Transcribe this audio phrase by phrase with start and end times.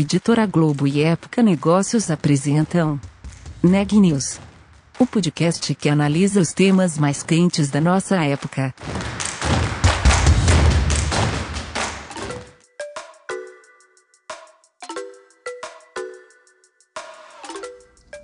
[0.00, 3.00] Editora Globo e Época Negócios apresentam
[3.60, 4.38] Neg News,
[4.96, 8.72] o podcast que analisa os temas mais quentes da nossa época.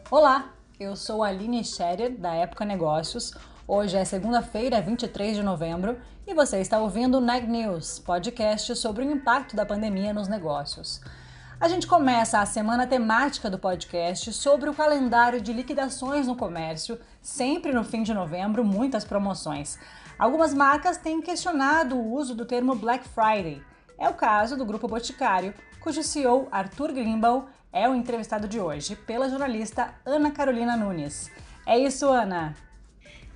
[0.09, 3.35] Olá, eu sou a Aline Scherer, da Época Negócios.
[3.67, 9.05] Hoje é segunda-feira, 23 de novembro, e você está ouvindo o Neg News, podcast sobre
[9.05, 11.01] o impacto da pandemia nos negócios.
[11.61, 16.99] A gente começa a semana temática do podcast sobre o calendário de liquidações no comércio,
[17.23, 19.79] sempre no fim de novembro, muitas promoções.
[20.19, 23.63] Algumas marcas têm questionado o uso do termo Black Friday.
[23.97, 28.97] É o caso do Grupo Boticário, cujo CEO Arthur Grimbaugh é o entrevistado de hoje
[28.97, 31.31] pela jornalista Ana Carolina Nunes.
[31.65, 32.55] É isso, Ana.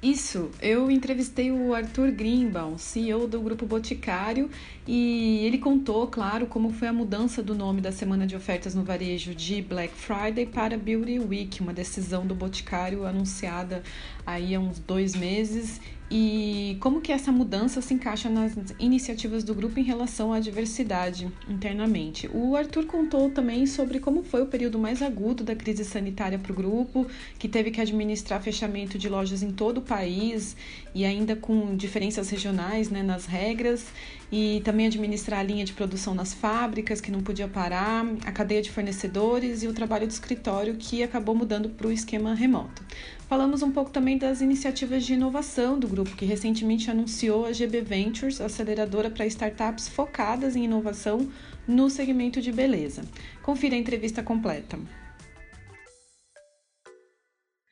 [0.01, 4.49] Isso, eu entrevistei o Arthur Greenbaum, CEO do Grupo Boticário,
[4.87, 8.85] e ele contou, claro, como foi a mudança do nome da semana de ofertas no
[8.85, 13.83] varejo de Black Friday para Beauty Week, uma decisão do Boticário anunciada
[14.25, 19.55] aí há uns dois meses e como que essa mudança se encaixa nas iniciativas do
[19.55, 22.29] grupo em relação à diversidade internamente.
[22.33, 26.53] O Arthur contou também sobre como foi o período mais agudo da crise sanitária para
[26.53, 27.07] o grupo,
[27.39, 30.57] que teve que administrar fechamento de lojas em todo o país
[30.95, 33.87] e ainda com diferenças regionais né, nas regras,
[34.31, 38.61] e também administrar a linha de produção nas fábricas, que não podia parar, a cadeia
[38.61, 42.83] de fornecedores e o trabalho do escritório, que acabou mudando para o esquema remoto.
[43.29, 47.83] Falamos um pouco também das iniciativas de inovação do grupo, que recentemente anunciou a GB
[47.83, 51.29] Ventures, aceleradora para startups focadas em inovação
[51.67, 53.03] no segmento de beleza.
[53.43, 54.79] Confira a entrevista completa.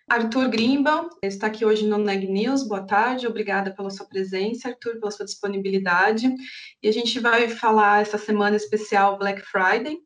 [0.09, 2.63] Arthur Grimba está aqui hoje no Neg News.
[2.63, 6.33] Boa tarde, obrigada pela sua presença, Arthur, pela sua disponibilidade.
[6.81, 9.99] E a gente vai falar essa semana especial Black Friday,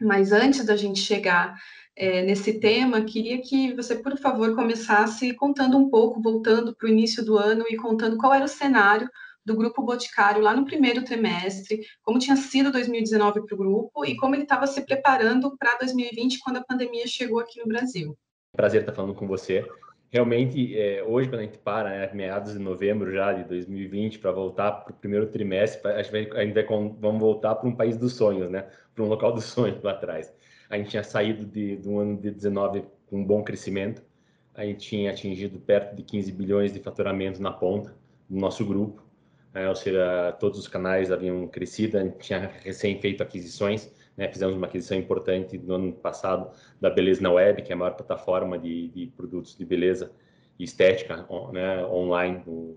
[0.00, 1.54] mas antes da gente chegar
[1.94, 6.90] é, nesse tema, queria que você, por favor, começasse contando um pouco, voltando para o
[6.90, 9.10] início do ano e contando qual era o cenário
[9.44, 14.16] do Grupo Boticário lá no primeiro trimestre, como tinha sido 2019 para o grupo e
[14.16, 18.16] como ele estava se preparando para 2020, quando a pandemia chegou aqui no Brasil.
[18.54, 19.68] Prazer estar falando com você.
[20.10, 24.30] Realmente, é, hoje, quando a gente para, né, meados de novembro já de 2020, para
[24.30, 26.52] voltar para o primeiro trimestre, a gente vai,
[27.00, 28.68] vamos voltar para um país dos sonhos, né?
[28.94, 30.32] Para um local dos sonhos lá atrás.
[30.70, 34.02] A gente tinha saído de, do ano de 19 com um bom crescimento,
[34.54, 37.92] a gente tinha atingido perto de 15 bilhões de faturamento na ponta
[38.30, 39.02] do nosso grupo,
[39.52, 39.68] né?
[39.68, 44.28] ou seja, todos os canais haviam crescido, a gente tinha recém feito aquisições, né?
[44.28, 47.92] fizemos uma aquisição importante no ano passado da Beleza na Web, que é a maior
[47.92, 50.12] plataforma de, de produtos de beleza
[50.58, 51.84] e estética né?
[51.86, 52.76] online no,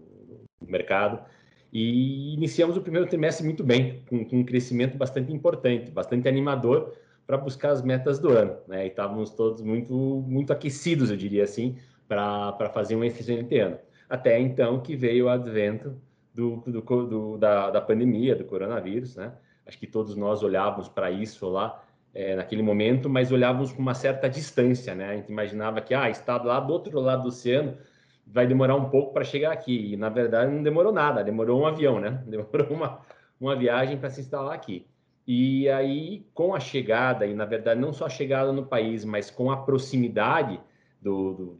[0.59, 1.23] no mercado,
[1.71, 6.93] e iniciamos o primeiro trimestre muito bem, com, com um crescimento bastante importante, bastante animador,
[7.25, 8.85] para buscar as metas do ano, né?
[8.85, 11.77] E estávamos todos muito, muito aquecidos, eu diria assim,
[12.07, 13.77] para fazer um excelente ano.
[14.09, 15.93] Até então que veio o advento
[16.33, 19.33] do, do, do da, da pandemia, do coronavírus, né?
[19.67, 21.83] Acho que todos nós olhávamos para isso lá
[22.13, 25.09] é, naquele momento, mas olhávamos com uma certa distância, né?
[25.09, 27.77] A gente imaginava que, ah, está lá do outro lado do oceano,
[28.25, 29.93] vai demorar um pouco para chegar aqui.
[29.93, 32.23] E, na verdade, não demorou nada, demorou um avião, né?
[32.25, 33.01] Demorou uma,
[33.39, 34.87] uma viagem para se instalar aqui.
[35.27, 39.29] E aí, com a chegada, e na verdade não só a chegada no país, mas
[39.29, 40.57] com a proximidade
[41.01, 41.59] do, do,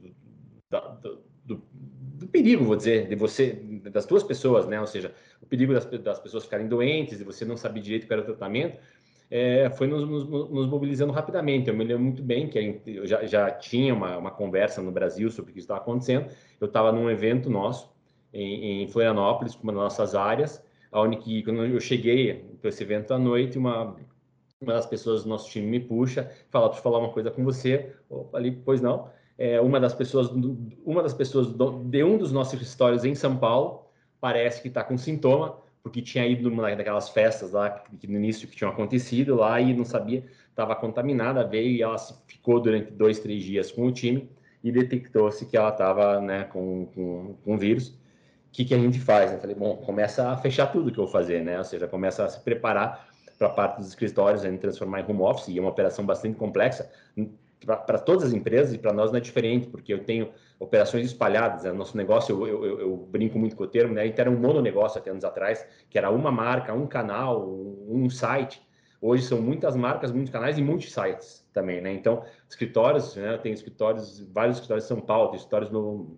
[0.72, 3.54] do, do, do perigo, vou dizer, de você,
[3.92, 4.80] das duas pessoas, né?
[4.80, 8.20] Ou seja, o perigo das, das pessoas ficarem doentes, de você não saber direito qual
[8.20, 8.78] era o tratamento,
[9.30, 11.70] é, foi nos, nos, nos, mobilizando rapidamente.
[11.70, 15.30] Eu me lembro muito bem que eu já, já tinha uma, uma conversa no Brasil
[15.30, 16.30] sobre o que estava acontecendo.
[16.60, 17.92] Eu estava num evento nosso
[18.34, 23.20] em, em Florianópolis, uma das nossas áreas, onde quando eu cheguei para esse evento à
[23.20, 23.96] noite, uma,
[24.62, 27.94] uma das pessoas do nosso time me puxa, fala para falar uma coisa com você.
[28.10, 29.10] Opa, ali, pois não.
[29.38, 30.32] É, uma das pessoas,
[30.84, 33.87] uma das pessoas de um dos nossos escritórios em São Paulo
[34.20, 38.48] parece que está com sintoma, porque tinha ido numa daquelas festas lá que, no início
[38.48, 41.98] que tinham acontecido lá e não sabia, estava contaminada, veio e ela
[42.28, 44.30] ficou durante dois, três dias com o time
[44.64, 47.98] e detectou-se que ela estava né, com, com, com vírus
[48.58, 49.32] que, que a gente faz?
[49.32, 51.60] Eu falei, bom, começa a fechar tudo que eu vou fazer, né?
[51.60, 55.04] Ou seja, começa a se preparar para a parte dos escritórios, a gente transformar em
[55.04, 56.92] home office, e é uma operação bastante complexa
[57.66, 61.64] para todas as empresas, e para nós não é diferente, porque eu tenho operações espalhadas,
[61.64, 61.72] né?
[61.72, 64.06] nosso negócio, eu, eu, eu, brinco muito com o termo, né?
[64.06, 68.62] Gente era um mononegócio até anos atrás, que era uma marca, um canal, um site,
[69.00, 71.94] Hoje são muitas marcas, muitos canais e muitos sites também, né?
[71.94, 73.38] Então, escritórios, né?
[73.38, 76.18] Tem escritórios, vários escritórios em São Paulo, tem escritórios no,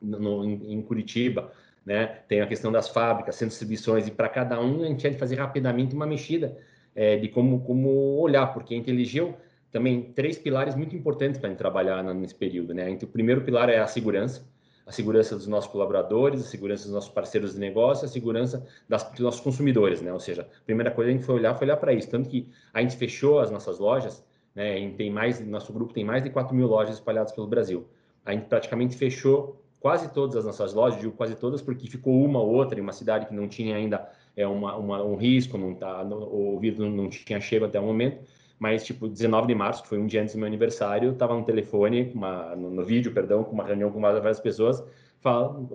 [0.00, 1.52] no, em Curitiba,
[1.84, 2.06] né?
[2.28, 5.18] Tem a questão das fábricas, centros distribuições, e para cada um a gente tinha de
[5.18, 6.56] fazer rapidamente uma mexida
[6.94, 9.36] é, de como, como olhar, porque a elegeu
[9.70, 12.74] também três pilares muito importantes para a gente trabalhar nesse período.
[12.74, 12.90] Né?
[12.90, 14.44] Então, o primeiro pilar é a segurança,
[14.86, 19.08] a segurança dos nossos colaboradores, a segurança dos nossos parceiros de negócio, a segurança das,
[19.10, 20.12] dos nossos consumidores, né?
[20.12, 22.10] Ou seja, a primeira coisa a gente foi olhar, foi olhar para isso.
[22.10, 24.90] Tanto que a gente fechou as nossas lojas, né?
[24.96, 27.86] Tem mais, nosso grupo tem mais de 4 mil lojas espalhadas pelo Brasil.
[28.24, 32.40] A gente praticamente fechou quase todas as nossas lojas, digo quase todas, porque ficou uma
[32.40, 35.72] ou outra em uma cidade que não tinha ainda é, uma, uma um risco, não
[35.72, 38.20] tá, o vírus não tinha chego até o momento
[38.60, 41.42] mas tipo 19 de março, que foi um dia antes do meu aniversário, estava no
[41.42, 44.84] telefone, uma, no, no, vídeo, perdão, com uma reunião com várias pessoas,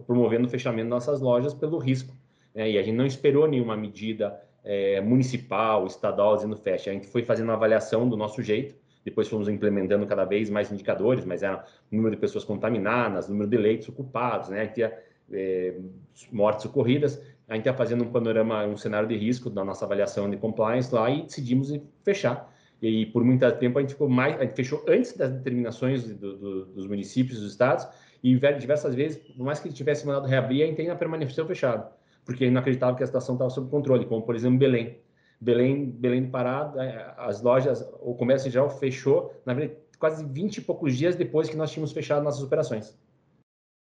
[0.06, 2.16] promovendo o fechamento das nossas lojas pelo risco.
[2.54, 2.70] Né?
[2.70, 6.92] E a gente não esperou nenhuma medida é, municipal, estadual dizendo fecha.
[6.92, 10.72] A gente foi fazendo uma avaliação do nosso jeito, depois fomos implementando cada vez mais
[10.72, 14.62] indicadores, mas era número de pessoas contaminadas, número de leitos ocupados, né?
[14.62, 15.76] A ia, é,
[16.32, 20.30] mortes ocorridas, a gente ia fazendo um panorama, um cenário de risco da nossa avaliação
[20.30, 21.74] de compliance lá e decidimos
[22.04, 26.04] fechar e por muito tempo a gente ficou mais, a gente fechou antes das determinações
[26.04, 27.88] do, do, dos municípios, dos estados,
[28.24, 31.88] e diversas vezes, por mais que ele tivesse mandado reabrir, a gente ainda permaneceu fechado,
[32.24, 35.00] porque não acreditava que a situação estava sob controle, como por exemplo Belém.
[35.39, 36.38] Belém, Belém do
[36.80, 41.16] é, as lojas, o comércio em geral fechou, na verdade, quase 20 e poucos dias
[41.16, 42.98] depois que nós tínhamos fechado nossas operações,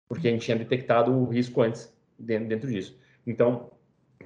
[0.08, 2.98] porque a gente tinha detectado o risco antes dentro, dentro disso.
[3.26, 3.70] Então,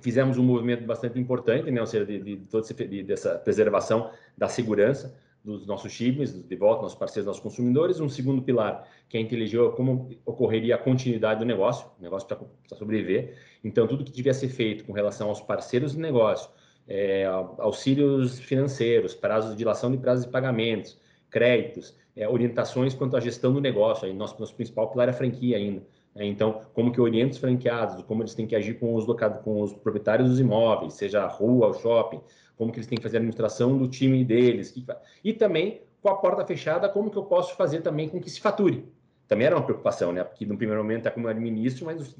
[0.00, 4.48] fizemos um movimento bastante importante, né, ou seja, de, de, de, de dessa preservação da
[4.48, 8.00] segurança dos nossos times, de volta, nossos parceiros, nossos consumidores.
[8.00, 12.28] Um segundo pilar que a gente elegeu como ocorreria a continuidade do negócio, o negócio
[12.28, 13.36] para sobreviver.
[13.64, 16.50] Então, tudo que devia ser feito com relação aos parceiros de negócio,
[16.86, 17.24] é,
[17.58, 20.98] auxílios financeiros, prazos de dilação de prazos de pagamentos,
[21.30, 24.06] créditos, é, orientações quanto à gestão do negócio.
[24.06, 25.82] Aí, nosso, nosso principal pilar é a franquia ainda?
[26.16, 29.60] Então, como que orienta os franqueados, como eles têm que agir com os, locados, com
[29.62, 32.20] os proprietários dos imóveis, seja a rua, o shopping,
[32.56, 34.74] como que eles têm que fazer a administração do time deles.
[35.22, 38.40] E também, com a porta fechada, como que eu posso fazer também com que se
[38.40, 38.84] fature.
[39.28, 40.24] Também era uma preocupação, né?
[40.24, 42.16] Porque no primeiro momento é como eu administro, mas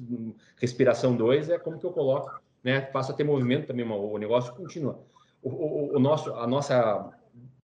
[0.55, 2.81] respiração 2 é como que eu coloco, né?
[2.93, 4.97] Faço a ter movimento também, o negócio continua.
[5.43, 7.11] O, o, o nosso, a nossa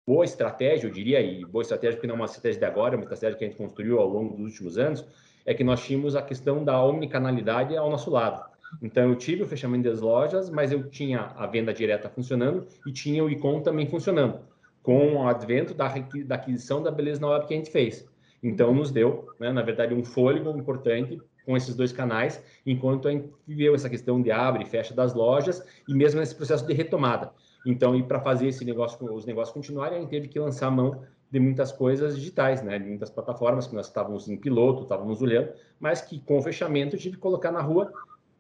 [0.05, 2.97] boa estratégia, eu diria, e boa estratégia porque não é uma estratégia de agora, é
[2.97, 5.05] uma estratégia que a gente construiu ao longo dos últimos anos,
[5.47, 8.45] é que nós tínhamos a questão da omnicanalidade ao nosso lado.
[8.81, 12.91] Então, eu tive o fechamento das lojas, mas eu tinha a venda direta funcionando e
[12.91, 14.41] tinha o e-com também funcionando,
[14.83, 15.87] com o advento da,
[16.25, 18.05] da aquisição da Beleza na Web que a gente fez.
[18.43, 23.11] Então, nos deu, né, na verdade, um fôlego importante com esses dois canais, enquanto a
[23.11, 26.73] gente viveu essa questão de abre e fecha das lojas e mesmo nesse processo de
[26.73, 27.31] retomada.
[27.65, 30.71] Então, e para fazer esse negócio, os negócios continuarem, a gente teve que lançar a
[30.71, 32.79] mão de muitas coisas digitais, né?
[32.79, 36.97] De muitas plataformas que nós estávamos em piloto, estávamos olhando, mas que com o fechamento
[36.97, 37.91] tive que colocar na rua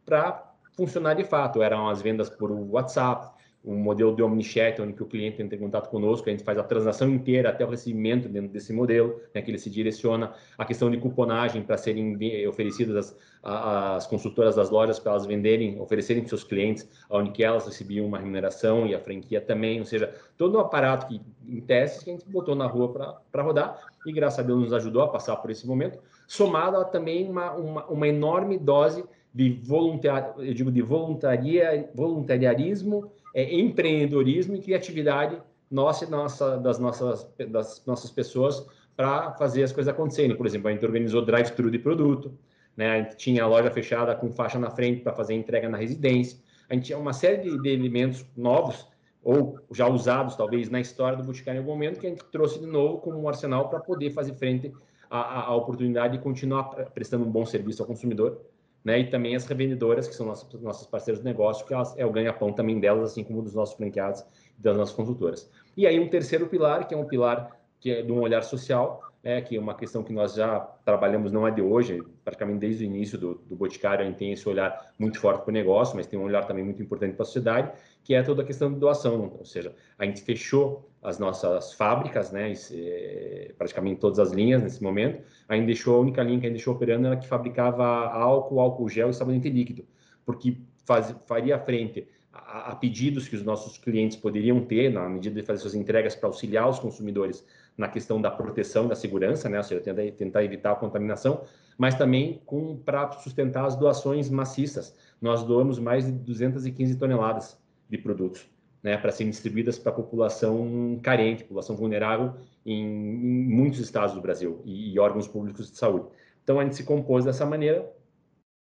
[0.05, 1.61] para funcionar de fato.
[1.61, 3.36] Eram as vendas por WhatsApp,
[3.67, 6.63] um modelo de omnichat, onde o cliente entra em contato conosco, a gente faz a
[6.63, 10.89] transação inteira até o recebimento dentro desse modelo, né, que ele se direciona, a questão
[10.89, 12.17] de cuponagem para serem
[12.47, 17.65] oferecidas às, às consultoras das lojas para elas venderem, oferecerem para seus clientes, onde elas
[17.65, 22.03] recebiam uma remuneração e a franquia também, ou seja, todo um aparato que, em testes
[22.03, 25.09] que a gente botou na rua para rodar e graças a Deus nos ajudou a
[25.09, 29.03] passar por esse momento, somado a também uma, uma, uma enorme dose
[29.33, 35.39] de voluntar, eu digo de voluntaria, voluntariarismo é, empreendedorismo e criatividade
[35.69, 38.65] nossa nossa, das, nossas, das nossas pessoas
[38.95, 40.35] para fazer as coisas acontecerem.
[40.35, 42.35] Por exemplo, a gente organizou drive-thru de produto,
[42.75, 42.89] né?
[42.89, 46.39] a gente tinha a loja fechada com faixa na frente para fazer entrega na residência.
[46.67, 48.87] A gente tinha uma série de, de elementos novos
[49.21, 52.59] ou já usados, talvez, na história do Boticário em algum momento, que a gente trouxe
[52.59, 54.73] de novo como um arsenal para poder fazer frente
[55.11, 58.41] à, à, à oportunidade de continuar prestando um bom serviço ao consumidor
[58.87, 59.01] né?
[59.01, 62.09] E também as revendedoras, que são nossos, nossos parceiros de negócio, que elas, é o
[62.09, 64.21] ganha-pão também delas, assim como dos nossos franqueados
[64.57, 65.51] e das nossas consultoras.
[65.75, 67.51] E aí um terceiro pilar, que é um pilar
[67.81, 71.33] que é de um olhar social, é, que é uma questão que nós já trabalhamos,
[71.33, 74.47] não é de hoje, praticamente desde o início do, do Boticário, a gente tem esse
[74.47, 77.25] olhar muito forte para o negócio, mas tem um olhar também muito importante para a
[77.25, 77.73] sociedade,
[78.05, 82.31] que é toda a questão de doação, ou seja, a gente fechou as nossas fábricas,
[82.31, 86.45] né, é, praticamente todas as linhas nesse momento, a gente deixou, a única linha que
[86.45, 89.85] a gente deixou operando era que fabricava álcool, álcool gel e sabonete líquido,
[90.25, 90.55] porque
[90.85, 95.45] faz, faria frente a, a, pedidos que os nossos clientes poderiam ter na medida de
[95.45, 97.45] fazer suas entregas para auxiliar os consumidores
[97.77, 101.43] na questão da proteção da segurança, né, ou seja, tentar, tentar evitar a contaminação,
[101.77, 102.41] mas também
[102.83, 104.97] para sustentar as doações maciças.
[105.21, 107.57] Nós doamos mais de 215 toneladas
[107.87, 108.49] de produtos,
[108.81, 112.33] né, para serem distribuídas para a população carente, população vulnerável
[112.65, 116.07] em, em muitos estados do Brasil e, e, órgãos públicos de saúde.
[116.43, 117.87] Então a gente se compôs dessa maneira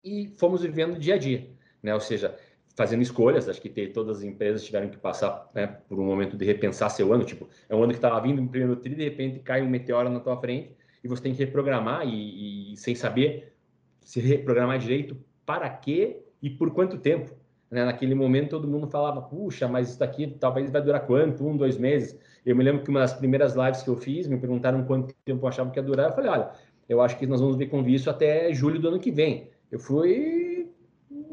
[0.04, 1.50] e fomos vivendo dia a dia,
[1.82, 2.38] né, ou seja,
[2.76, 3.48] fazendo escolhas.
[3.48, 6.90] Acho que ter, todas as empresas tiveram que passar né, por um momento de repensar
[6.90, 7.24] seu ano.
[7.24, 10.10] Tipo, é um ano que estava vindo no primeiro tri, de repente cai um meteoro
[10.10, 13.54] na tua frente e você tem que reprogramar e, e sem saber
[14.02, 17.32] se reprogramar direito para quê e por quanto tempo.
[17.70, 17.84] Né?
[17.86, 21.46] Naquele momento todo mundo falava, puxa, mas isso daqui talvez vai durar quanto?
[21.46, 22.18] Um, dois meses?
[22.46, 25.44] Eu me lembro que uma das primeiras lives que eu fiz, me perguntaram quanto tempo
[25.44, 26.10] eu achava que ia durar.
[26.10, 26.52] Eu falei, olha,
[26.88, 29.50] eu acho que nós vamos ver com isso até julho do ano que vem.
[29.72, 30.53] Eu fui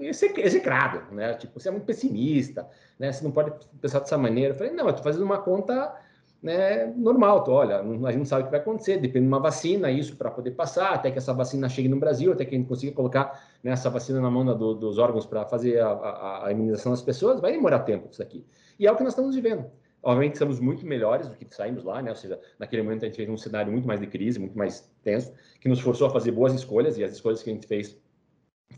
[0.00, 1.34] execrado, né?
[1.34, 3.12] Tipo, você é muito pessimista, né?
[3.12, 4.54] Você não pode pensar dessa maneira.
[4.54, 5.94] Eu falei, não, eu estou fazendo uma conta
[6.42, 7.44] né, normal.
[7.44, 10.16] Tô, olha, a gente não sabe o que vai acontecer, depende de uma vacina, isso
[10.16, 12.92] para poder passar, até que essa vacina chegue no Brasil, até que a gente consiga
[12.92, 16.92] colocar né, essa vacina na mão do, dos órgãos para fazer a, a, a, imunização
[16.92, 18.44] das pessoas, vai demorar tempo isso aqui.
[18.78, 19.66] E é o que nós estamos vivendo.
[20.02, 22.08] Obviamente, estamos muito melhores do que saímos lá, né?
[22.08, 24.90] Ou seja, naquele momento a gente fez um cenário muito mais de crise, muito mais
[25.02, 25.30] tenso,
[25.60, 28.00] que nos forçou a fazer boas escolhas, e as escolhas que a gente fez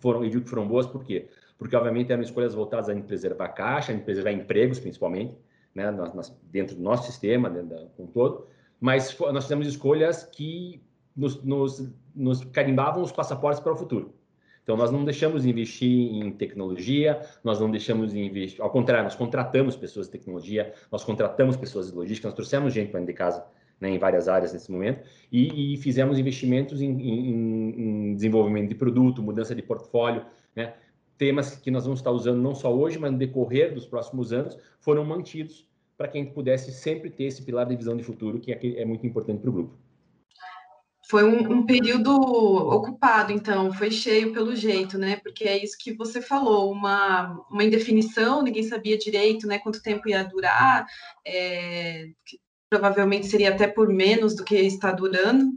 [0.00, 1.28] foram, e digo que foram boas, por quê?
[1.58, 5.36] Porque, obviamente, eram escolhas voltadas a preservar caixa, a preservar empregos, principalmente,
[5.74, 8.46] né, nós, dentro do nosso sistema, dentro da, com todo,
[8.80, 10.82] mas nós fizemos escolhas que
[11.16, 14.14] nos, nos, nos carimbavam os passaportes para o futuro.
[14.62, 19.04] Então, nós não deixamos de investir em tecnologia, nós não deixamos de investir, ao contrário,
[19.04, 23.12] nós contratamos pessoas de tecnologia, nós contratamos pessoas de logística, nós trouxemos gente para dentro
[23.12, 23.44] de casa
[23.82, 28.76] né, em várias áreas nesse momento, e, e fizemos investimentos em, em, em, desenvolvimento de
[28.76, 30.24] produto, mudança de portfólio,
[30.54, 30.74] né,
[31.18, 34.56] temas que nós vamos estar usando não só hoje, mas no decorrer dos próximos anos,
[34.78, 38.38] foram mantidos para que a gente pudesse sempre ter esse pilar de visão de futuro,
[38.38, 39.76] que é, é muito importante para o grupo.
[41.10, 45.16] Foi um, um, período ocupado, então, foi cheio pelo jeito, né?
[45.16, 50.08] Porque é isso que você falou, uma, uma indefinição, ninguém sabia direito né, quanto tempo
[50.08, 50.86] ia durar,
[51.26, 52.08] é,
[52.72, 55.52] provavelmente seria até por menos do que está durando,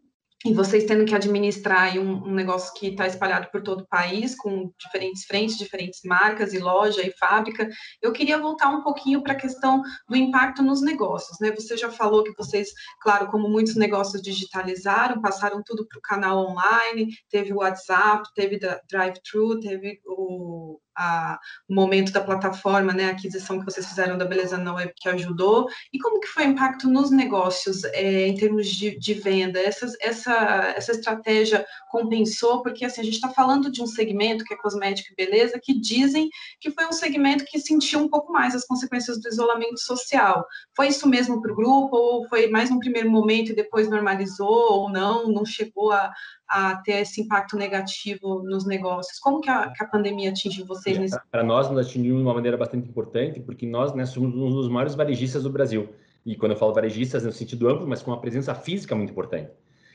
[0.46, 4.36] e vocês tendo que administrar um, um negócio que está espalhado por todo o país,
[4.36, 7.70] com diferentes frentes, diferentes marcas e loja e fábrica,
[8.02, 11.52] eu queria voltar um pouquinho para a questão do impacto nos negócios, né?
[11.52, 12.68] Você já falou que vocês,
[13.02, 18.60] claro, como muitos negócios digitalizaram, passaram tudo para o canal online, teve o WhatsApp, teve
[18.90, 24.26] drive-thru, teve o, a, o momento da plataforma, né, a aquisição que vocês fizeram da
[24.26, 28.36] Beleza na Web que ajudou, e como que foi o impacto nos negócios é, em
[28.36, 29.60] termos de, de venda?
[29.60, 30.34] Essa, essa,
[30.76, 32.62] essa estratégia compensou?
[32.62, 35.80] Porque assim, a gente está falando de um segmento que é cosmético e beleza, que
[35.80, 40.46] dizem que foi um segmento que sentiu um pouco mais as consequências do isolamento social.
[40.76, 44.48] Foi isso mesmo para o grupo, ou foi mais um primeiro momento e depois normalizou,
[44.48, 46.12] ou não, não chegou a,
[46.48, 49.20] a ter esse impacto negativo nos negócios?
[49.20, 50.98] Como que a, que a pandemia atingiu vocês?
[50.98, 51.20] Nesse...
[51.32, 54.70] Para nós, nos atingiu de uma maneira bastante importante, porque nós né, somos um dos
[54.70, 55.90] maiores varejistas do Brasil.
[56.26, 59.52] E quando eu falo varejistas, no sentido amplo, mas com uma presença física muito importante.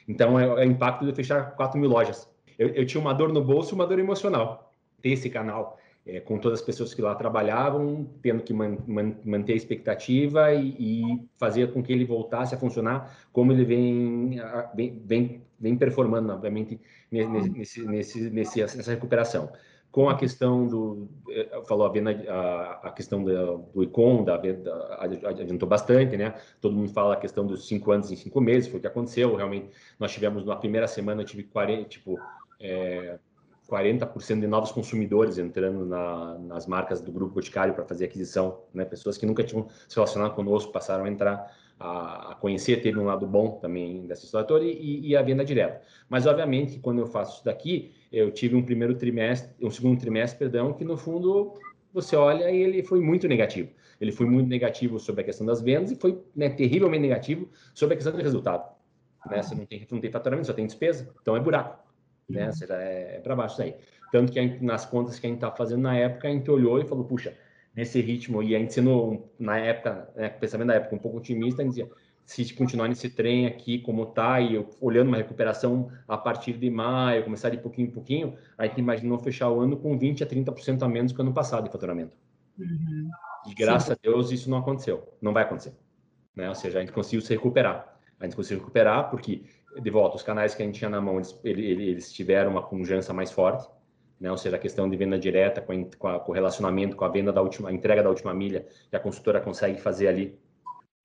[0.07, 2.29] Então, é, é o impacto de fechar 4 mil lojas.
[2.59, 4.73] Eu, eu tinha uma dor no bolso e uma dor emocional.
[5.01, 9.15] Ter esse canal é, com todas as pessoas que lá trabalhavam, tendo que man, man,
[9.25, 14.41] manter a expectativa e, e, fazer com que ele voltasse a funcionar como ele vem,
[14.75, 19.53] vem, vem, vem performando, obviamente, nesse, nesse, nesse, nessa recuperação.
[19.93, 24.37] Com a questão do, é, falou a, venda, a, a questão do, do ICOM, da
[24.37, 26.35] venda, adiantou bastante, né?
[26.61, 29.35] Todo mundo fala a questão dos cinco anos em cinco meses, foi o que aconteceu.
[29.35, 32.19] Realmente, nós tivemos na primeira semana, eu tive 40, tipo,
[32.61, 33.19] é,
[33.69, 38.85] 40% de novos consumidores entrando na, nas marcas do Grupo Boticário para fazer aquisição, né?
[38.85, 43.27] Pessoas que nunca tinham se relacionado conosco passaram a entrar, a, conhecer, teve um lado
[43.27, 45.81] bom também dessa história e, e, a venda direta.
[46.09, 50.39] Mas, obviamente, quando eu faço isso daqui, eu tive um primeiro trimestre, um segundo trimestre,
[50.39, 51.55] perdão, que no fundo
[51.93, 53.71] você olha e ele foi muito negativo.
[54.01, 57.95] Ele foi muito negativo sobre a questão das vendas e foi né, terrivelmente negativo sobre
[57.95, 58.71] a questão do resultado.
[59.27, 59.43] Né?
[59.43, 61.91] Você não tem, não tem faturamento, só tem despesa, então é buraco
[62.31, 62.47] né?
[62.47, 62.53] Uhum.
[62.53, 63.75] Será, é, é para baixo isso aí.
[64.13, 66.81] Tanto que gente, nas contas que a gente está fazendo na época, a gente olhou
[66.81, 67.37] e falou, puxa,
[67.75, 71.63] nesse ritmo, e a gente sendo, na época, né, pensamento da época, um pouco otimista,
[71.63, 71.91] a gente dizia,
[72.25, 76.71] se continuar nesse trem aqui como está, e eu, olhando uma recuperação a partir de
[76.71, 80.27] maio, começar de pouquinho em pouquinho, a gente imaginou fechar o ano com 20% a
[80.27, 82.17] 30% a menos que o ano passado de faturamento.
[82.59, 83.11] Uhum.
[83.49, 83.93] E graças Sim.
[83.95, 85.73] a Deus isso não aconteceu, não vai acontecer.
[86.37, 86.49] Né?
[86.49, 87.99] Ou seja, a gente conseguiu se recuperar.
[88.19, 89.43] A gente conseguiu recuperar porque
[89.79, 93.13] de volta, os canais que a gente tinha na mão, eles, eles tiveram uma pujança
[93.13, 93.69] mais forte,
[94.21, 94.31] né?
[94.31, 97.09] ou seja, a questão de venda direta com, com, a, com, o relacionamento, com a
[97.09, 100.39] venda da última, a entrega da última milha, que a consultora consegue fazer ali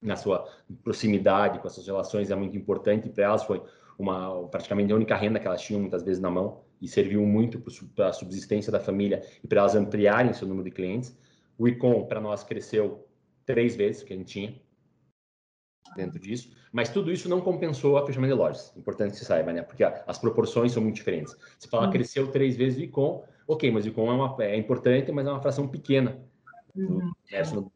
[0.02, 0.48] na sua
[0.84, 3.62] proximidade com essas relações é muito importante para elas foi
[3.98, 7.64] uma praticamente a única renda que elas tinham muitas vezes na mão e serviu muito
[7.96, 11.18] para a subsistência da família e para elas ampliarem seu número de clientes.
[11.58, 13.08] O Icom para nós cresceu
[13.46, 14.54] três vezes que a gente tinha
[15.96, 18.74] dentro disso, mas tudo isso não compensou a fechamento de lojas.
[18.75, 19.62] Importante que você saiba, né?
[19.62, 21.36] Porque as proporções são muito diferentes.
[21.58, 21.92] Você fala, uhum.
[21.92, 25.30] cresceu três vezes o Icom, Ok, mas o e-com é, uma, é importante, mas é
[25.30, 26.18] uma fração pequena
[26.74, 27.12] do uhum.
[27.30, 27.72] comércio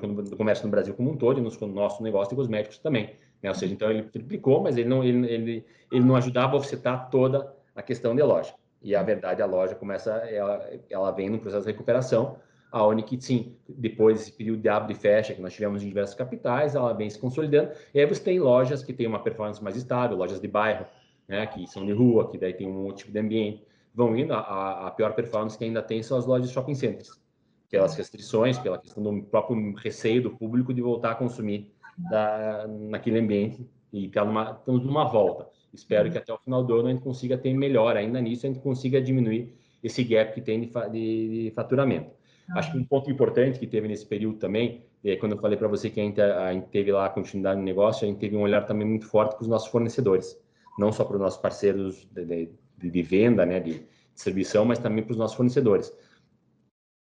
[0.00, 3.16] no, do comércio no Brasil como um todo e no nosso negócio de cosméticos também.
[3.42, 3.48] Né?
[3.48, 7.10] Ou seja, então ele triplicou, mas ele não, ele, ele, ele não ajudava a offsetar
[7.10, 8.54] toda a questão de loja.
[8.82, 12.36] E a verdade, a loja começa, ela, ela vem num processo de recuperação,
[12.70, 16.14] a Onic, sim, depois desse período de abre e fecha que nós tivemos em diversas
[16.14, 17.72] capitais, ela vem se consolidando.
[17.92, 20.86] E aí você tem lojas que têm uma performance mais estável, lojas de bairro,
[21.26, 23.64] né, que são de rua, que daí tem um outro tipo de ambiente.
[23.94, 27.20] Vão indo, a, a pior performance que ainda tem são as lojas de shopping centers,
[27.68, 33.18] pelas restrições, pela questão do próprio receio do público de voltar a consumir da, naquele
[33.18, 33.66] ambiente.
[33.92, 35.48] E tá numa, estamos numa volta.
[35.74, 38.48] Espero que até o final do ano a gente consiga ter melhor ainda nisso, a
[38.48, 42.19] gente consiga diminuir esse gap que tem de, de, de faturamento.
[42.52, 45.68] Acho que um ponto importante que teve nesse período também, é, quando eu falei para
[45.68, 48.36] você que a gente, a gente, teve lá a continuidade no negócio, a gente teve
[48.36, 50.36] um olhar também muito forte para os nossos fornecedores,
[50.78, 53.82] não só para os nossos parceiros de, de, de venda, né, de
[54.14, 55.92] distribuição, mas também para os nossos fornecedores.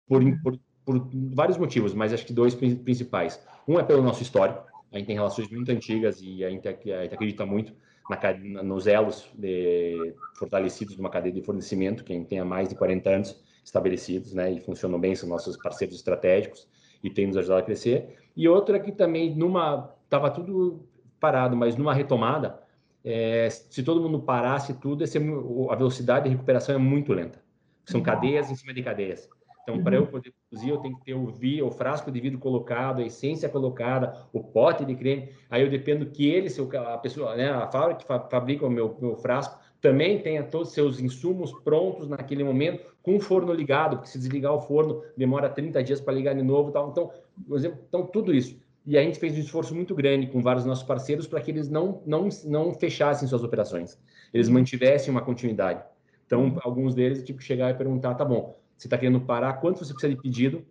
[0.08, 3.44] Por, por, por, vários motivos, mas acho que dois principais.
[3.68, 6.72] Um é pelo nosso histórico, a gente tem relações muito antigas e a gente, a
[6.72, 7.74] gente acredita muito
[8.10, 12.46] na, nos elos de, fortalecidos de uma cadeia de fornecimento, que a gente tem há
[12.46, 16.68] mais de 40 anos, estabelecidos, né, e funcionam bem, são nossos parceiros estratégicos
[17.04, 18.18] e tem nos ajudado a crescer.
[18.36, 20.84] E outra é que também numa estava tudo
[21.20, 22.60] parado, mas numa retomada,
[23.06, 27.40] é, se todo mundo parasse tudo, esse, a velocidade de recuperação é muito lenta.
[27.86, 28.06] São uhum.
[28.06, 29.30] cadeias em cima de cadeias.
[29.62, 29.84] Então, uhum.
[29.84, 33.02] para eu poder produzir, eu tenho que ter o, vi, o frasco de vidro colocado,
[33.02, 35.30] a essência colocada, o pote de creme.
[35.48, 38.98] Aí eu dependo que ele, se a pessoa, né, a fábrica que fabrica o meu,
[39.00, 43.98] meu frasco, também tenha todos os seus insumos prontos naquele momento, com o forno ligado,
[43.98, 46.72] porque se desligar o forno demora 30 dias para ligar de novo.
[46.72, 46.90] Tal.
[46.90, 47.12] Então,
[47.48, 48.60] por exemplo, então, tudo isso.
[48.86, 51.70] E a gente fez um esforço muito grande com vários nossos parceiros para que eles
[51.70, 53.98] não, não, não fechassem suas operações,
[54.34, 55.84] eles mantivessem uma continuidade.
[56.26, 59.94] Então, alguns deles, tipo, chegar e perguntar, tá bom, você está querendo parar, quanto você
[59.94, 60.66] precisa de pedido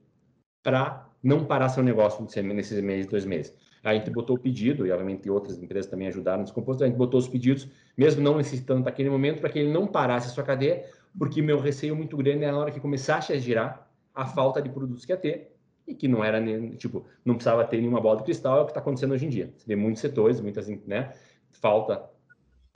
[0.62, 3.54] para não parar seu negócio nesses meses, dois meses?
[3.88, 6.96] A gente botou o pedido, e obviamente outras empresas também ajudaram nesse composto, a gente
[6.96, 10.44] botou os pedidos, mesmo não necessitando daquele momento, para que ele não parasse a sua
[10.44, 10.84] cadeia,
[11.18, 14.68] porque meu receio muito grande é na hora que começasse a girar a falta de
[14.68, 15.54] produtos que ia ter,
[15.86, 16.38] e que não era,
[16.76, 19.30] tipo, não precisava ter nenhuma bola de cristal, é o que está acontecendo hoje em
[19.30, 19.52] dia.
[19.56, 21.12] Você vê muitos setores, muitas, né,
[21.50, 22.10] falta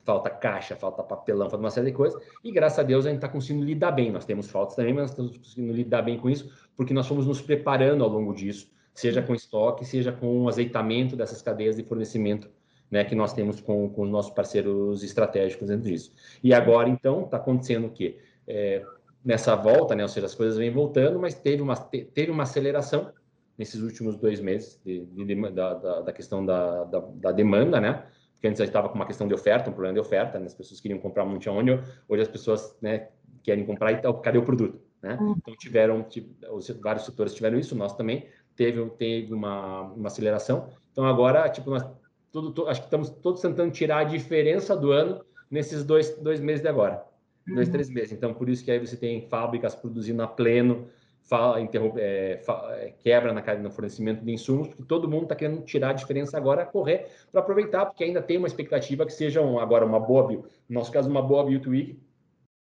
[0.05, 3.19] falta caixa, falta papelão, falta uma série de coisas, e graças a Deus a gente
[3.19, 4.11] está conseguindo lidar bem.
[4.11, 7.41] Nós temos faltas também, mas estamos conseguindo lidar bem com isso, porque nós fomos nos
[7.41, 12.51] preparando ao longo disso, seja com estoque, seja com o azeitamento dessas cadeias de fornecimento
[12.93, 16.13] né, que nós temos com, com os nossos parceiros estratégicos dentro disso.
[16.45, 18.19] E agora, então, está acontecendo o quê?
[18.47, 18.85] É,
[19.25, 23.11] nessa volta, né, ou seja, as coisas vêm voltando, mas teve uma, teve uma aceleração
[23.57, 28.05] nesses últimos dois meses de, de, da, da, da, questão da, da, da, demanda, né?
[28.35, 30.47] Porque antes a gente estava com uma questão de oferta, um problema de oferta, né?
[30.47, 31.73] as pessoas queriam comprar muito onde,
[32.09, 33.09] hoje as pessoas né,
[33.43, 34.81] querem comprar e então, cadê o produto?
[35.01, 35.17] Né?
[35.21, 35.35] Uhum.
[35.37, 36.35] Então tiveram, tipo,
[36.81, 38.27] vários setores tiveram isso, nós também,
[38.65, 40.69] teve, teve uma, uma aceleração.
[40.93, 41.85] Então agora, tipo, nós
[42.33, 46.63] tudo, acho que estamos todos tentando tirar a diferença do ano nesses dois, dois meses
[46.63, 47.05] de agora.
[47.47, 47.57] Uhum.
[47.57, 48.13] Dois, três meses.
[48.13, 50.89] Então, por isso que aí você tem fábricas produzindo a pleno,
[51.23, 55.37] fala, interrompe, é, é, quebra na cadeia no fornecimento de insumos, porque todo mundo está
[55.37, 59.43] querendo tirar a diferença agora, correr para aproveitar, porque ainda tem uma expectativa que seja
[59.43, 61.99] um, agora uma boa bio, no nosso caso, uma boa Beauty Week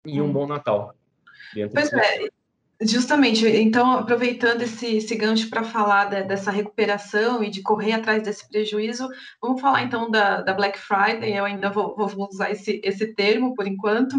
[0.05, 0.33] e um uhum.
[0.33, 0.95] bom Natal.
[1.73, 2.29] Pois é,
[2.83, 8.23] Justamente, então, aproveitando esse, esse gancho para falar de, dessa recuperação e de correr atrás
[8.23, 9.09] desse prejuízo,
[9.41, 13.55] vamos falar então da, da Black Friday, eu ainda vou, vou usar esse, esse termo
[13.55, 14.17] por enquanto,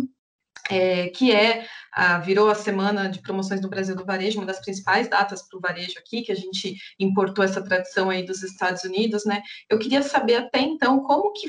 [0.70, 4.62] é, que é a, virou a semana de promoções no Brasil do varejo, uma das
[4.62, 8.84] principais datas para o varejo aqui, que a gente importou essa tradição aí dos Estados
[8.84, 9.42] Unidos, né?
[9.70, 11.48] Eu queria saber até então como que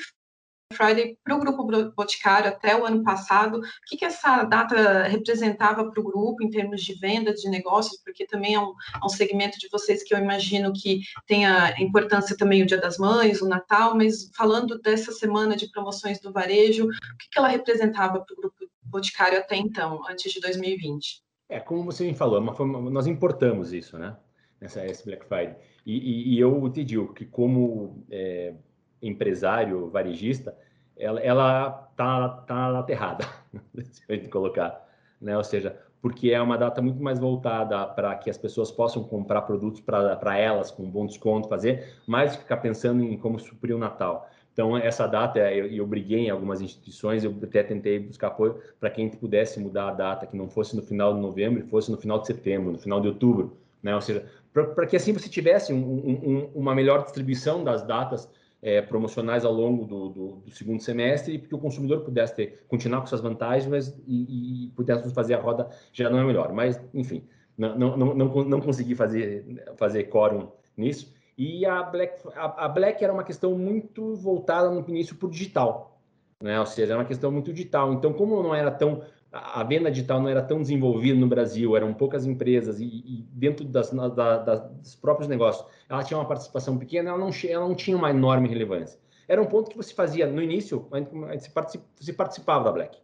[0.76, 5.90] Friday para o Grupo Boticário até o ano passado, o que, que essa data representava
[5.90, 9.08] para o grupo em termos de vendas, de negócios, porque também é um, é um,
[9.08, 13.48] segmento de vocês que eu imagino que tenha importância também o Dia das Mães, o
[13.48, 18.34] Natal, mas falando dessa semana de promoções do varejo, o que, que ela representava para
[18.34, 21.22] o Grupo Boticário até então, antes de 2020?
[21.48, 24.16] É, como você me falou, é forma, nós importamos isso, né?
[24.60, 25.56] Nessa esse Black Friday.
[25.84, 28.54] E, e, e eu te digo que como é,
[29.00, 30.56] empresário varejista,
[30.96, 33.24] ela, ela tá, tá na terrada,
[33.84, 34.86] se a gente colocar,
[35.20, 35.36] né?
[35.36, 39.42] Ou seja, porque é uma data muito mais voltada para que as pessoas possam comprar
[39.42, 43.74] produtos para elas com um bom desconto, fazer, mais que ficar pensando em como suprir
[43.74, 44.28] o Natal.
[44.52, 48.88] Então, essa data, eu, eu briguei em algumas instituições, eu até tentei buscar apoio para
[48.88, 51.90] que a gente pudesse mudar a data, que não fosse no final de novembro, fosse
[51.90, 53.94] no final de setembro, no final de outubro, né?
[53.94, 58.26] Ou seja, para que assim você tivesse um, um, uma melhor distribuição das datas
[58.62, 62.64] é, promocionais ao longo do, do, do, segundo semestre e que o consumidor pudesse ter,
[62.68, 66.52] continuar com suas vantagens mas, e, e pudesse fazer a roda já não é melhor.
[66.52, 67.24] Mas, enfim,
[67.56, 71.14] não, não, não, não, consegui fazer, fazer quórum nisso.
[71.38, 75.30] E a Black, a, a Black era uma questão muito voltada no início para o
[75.30, 76.00] digital,
[76.42, 76.58] né?
[76.58, 77.92] ou seja, era uma questão muito digital.
[77.92, 81.92] Então, como não era tão a venda digital não era tão desenvolvida no Brasil, eram
[81.92, 86.78] poucas empresas e, e dentro das, da, das, dos próprios negócios, ela tinha uma participação
[86.78, 88.98] pequena, ela não, ela não tinha uma enorme relevância.
[89.28, 92.98] Era um ponto que você fazia no início, você, você participava da Black.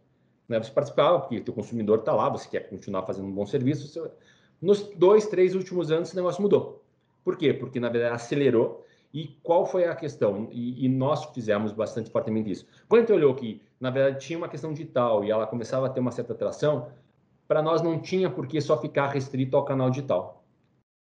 [0.49, 0.63] Né?
[0.63, 3.89] Você participava porque o consumidor está lá, você quer continuar fazendo um bom serviço.
[3.89, 4.11] Você...
[4.61, 6.85] Nos dois, três últimos anos, esse negócio mudou.
[7.25, 7.53] Por quê?
[7.53, 10.49] Porque, na verdade, acelerou e qual foi a questão?
[10.51, 12.67] E, e, nós fizemos bastante fortemente isso.
[12.89, 15.91] Quando a gente olhou que, na verdade, tinha uma questão digital e ela começava a
[15.91, 16.89] ter uma certa atração,
[17.47, 20.43] para nós não tinha por que só ficar restrito ao canal digital.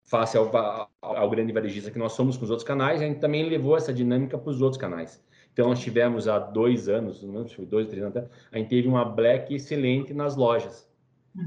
[0.05, 3.19] Face ao, ao, ao, grande varejista que nós somos com os outros canais, a gente
[3.19, 5.23] também levou essa dinâmica para os outros canais.
[5.51, 9.03] Então, nós tivemos há dois anos, não sei, dois, três anos, a gente teve uma
[9.03, 10.87] black excelente nas lojas,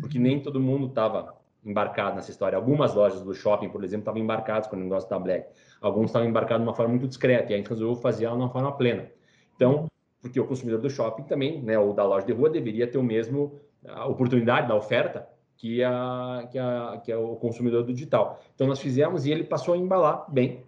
[0.00, 2.56] porque nem todo mundo estava embarcado nessa história.
[2.56, 5.48] Algumas lojas do shopping, por exemplo, estavam embarcadas com o negócio da Black.
[5.80, 8.42] Alguns estavam embarcados de uma forma muito discreta e a gente resolveu fazer ela de
[8.42, 9.10] uma forma plena.
[9.54, 9.86] Então,
[10.20, 13.02] porque o consumidor do shopping também, né, ou da loja de rua, deveria ter o
[13.02, 18.40] mesmo a oportunidade da oferta que, a, que, a, que é o consumidor do digital.
[18.54, 20.64] Então, nós fizemos e ele passou a embalar bem.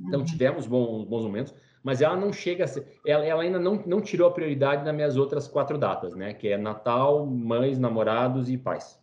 [0.00, 0.26] Então, uhum.
[0.26, 4.00] tivemos bons, bons momentos, mas ela não chega a ser, ela, ela ainda não, não
[4.00, 8.56] tirou a prioridade nas minhas outras quatro datas, né, que é Natal, mães, namorados e
[8.56, 9.01] pais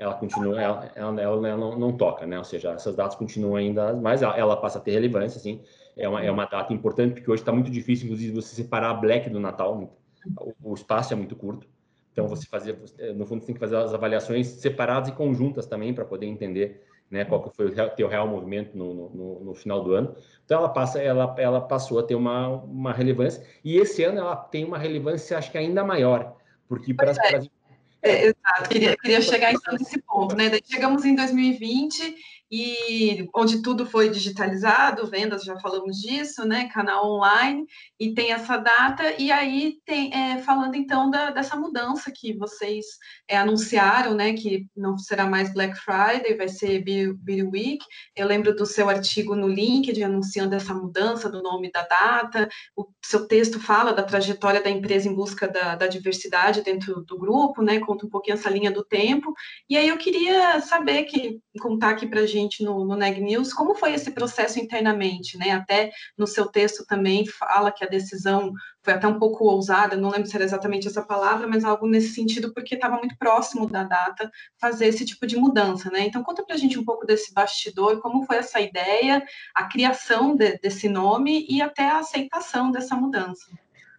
[0.00, 2.38] ela continua, ela, ela, ela não, não, toca, né?
[2.38, 5.62] Ou seja, essas datas continuam ainda, mas ela, ela passa a ter relevância, assim.
[5.94, 8.94] É uma, é uma data importante, porque hoje está muito difícil, inclusive, você separar a
[8.94, 9.94] Black do Natal.
[10.38, 11.68] O, o espaço é muito curto.
[12.12, 12.78] Então, você fazer,
[13.14, 16.82] no fundo, você tem que fazer as avaliações separadas e conjuntas também, para poder entender
[17.10, 20.16] né, qual que foi o teu real movimento no, no, no, final do ano.
[20.46, 23.46] Então, ela, passa, ela, ela passou a ter uma, uma relevância.
[23.62, 26.36] E esse ano ela tem uma relevância, acho que ainda maior,
[26.66, 27.59] porque para, é.
[28.02, 30.48] É, exato, queria, queria chegar então nesse ponto, né?
[30.48, 32.16] Daí chegamos em 2020
[32.50, 36.68] e onde tudo foi digitalizado, vendas, já falamos disso, né?
[36.68, 37.64] Canal online,
[37.98, 42.86] e tem essa data, e aí tem é, falando então da, dessa mudança que vocês
[43.28, 44.32] é, anunciaram, né?
[44.32, 47.84] Que não será mais Black Friday, vai ser Beauty Week.
[48.16, 52.48] Eu lembro do seu artigo no LinkedIn anunciando essa mudança do nome da data.
[52.76, 57.16] O seu texto fala da trajetória da empresa em busca da, da diversidade dentro do
[57.16, 57.78] grupo, né?
[57.78, 59.32] Conta um pouquinho essa linha do tempo.
[59.68, 63.52] E aí eu queria saber que contar aqui para gente gente no, no Neg News,
[63.52, 65.50] como foi esse processo internamente, né?
[65.50, 70.10] Até no seu texto também fala que a decisão foi até um pouco ousada, não
[70.10, 73.84] lembro se era exatamente essa palavra, mas algo nesse sentido, porque estava muito próximo da
[73.84, 76.06] data fazer esse tipo de mudança, né?
[76.06, 79.22] Então conta para a gente um pouco desse bastidor, como foi essa ideia,
[79.54, 83.50] a criação de, desse nome e até a aceitação dessa mudança.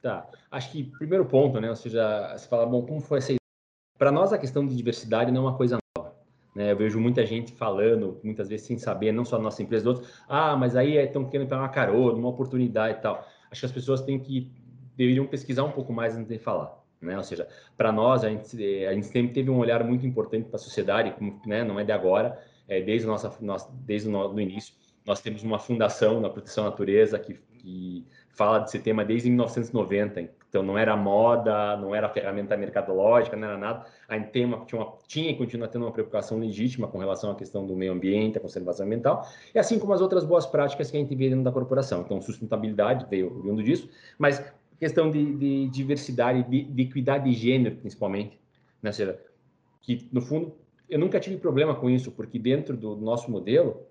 [0.02, 1.70] Tá, acho que primeiro ponto, né?
[1.70, 3.34] Ou seja, se fala, bom, como foi essa
[4.02, 5.78] para nós a questão de diversidade não é uma coisa
[6.54, 6.72] né?
[6.72, 10.08] Eu vejo muita gente falando, muitas vezes sem saber, não só a nossa empresa, outros,
[10.28, 13.26] ah, mas aí estão querendo pegar uma carona, uma oportunidade e tal.
[13.50, 14.52] Acho que as pessoas têm que,
[14.96, 16.78] deveriam pesquisar um pouco mais antes de falar.
[17.02, 17.18] Né?
[17.18, 20.58] Ou seja, para nós, a gente, a gente sempre teve um olhar muito importante para
[20.58, 21.14] a sociedade,
[21.46, 21.64] né?
[21.64, 24.76] não é de agora, é desde, nossa, nossa, desde o no, início.
[25.06, 30.30] Nós temos uma fundação na proteção à natureza que, que fala desse tema desde 1990.
[30.50, 33.86] Então, não era moda, não era ferramenta mercadológica, não era nada.
[34.08, 37.36] A gente uma, tinha, uma, tinha e continua tendo uma preocupação legítima com relação à
[37.36, 40.98] questão do meio ambiente, a conservação ambiental, e assim como as outras boas práticas que
[40.98, 42.02] a gente vê dentro da corporação.
[42.02, 44.44] Então, sustentabilidade veio vindo disso, mas
[44.78, 48.40] questão de, de diversidade, de, de equidade de gênero, principalmente,
[48.82, 48.92] né?
[49.82, 50.54] Que, no fundo,
[50.90, 53.88] eu nunca tive problema com isso, porque dentro do nosso modelo,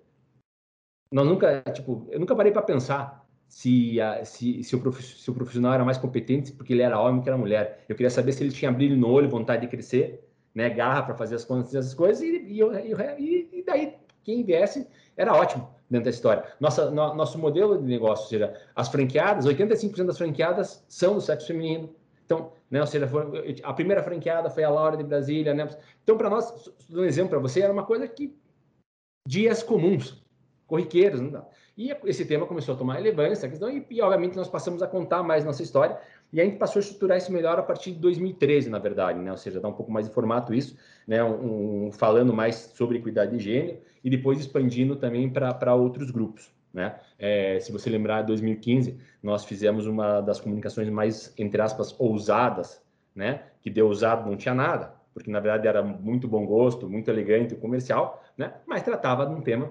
[1.11, 3.20] nós nunca, tipo, eu nunca parei para pensar
[3.51, 7.27] se, se, se, o se, o profissional era mais competente porque ele era homem que
[7.27, 7.83] era mulher.
[7.89, 11.15] Eu queria saber se ele tinha brilho no olho, vontade de crescer, né, garra para
[11.15, 14.87] fazer as contas, essas coisas, e, e, e, e, daí quem viesse
[15.17, 16.45] era ótimo dentro da história.
[16.61, 21.21] Nossa, no, nosso modelo de negócio, ou seja, as franqueadas, 85% das franqueadas são do
[21.21, 21.93] sexo feminino.
[22.25, 23.09] Então, né, ou seja,
[23.63, 25.67] a primeira franqueada foi a Laura de Brasília, né?
[26.01, 28.33] Então, para nós, um exemplo para você, era uma coisa que
[29.27, 30.20] dias comuns,
[30.71, 31.45] corriqueiros, não dá.
[31.77, 35.21] E esse tema começou a tomar relevância, questão, e, e, obviamente nós passamos a contar
[35.21, 35.99] mais nossa história,
[36.31, 39.31] e a gente passou a estruturar isso melhor a partir de 2013, na verdade, né?
[39.31, 41.21] ou seja, dar um pouco mais de formato isso, né?
[41.21, 46.49] Um, um, falando mais sobre equidade de gênero, e depois expandindo também para outros grupos.
[46.73, 46.95] Né?
[47.19, 52.81] É, se você lembrar, em 2015, nós fizemos uma das comunicações mais, entre aspas, ousadas,
[53.13, 53.43] né?
[53.61, 57.55] que deu ousado não tinha nada, porque na verdade era muito bom gosto, muito elegante,
[57.55, 58.53] comercial, né?
[58.65, 59.69] mas tratava de um tema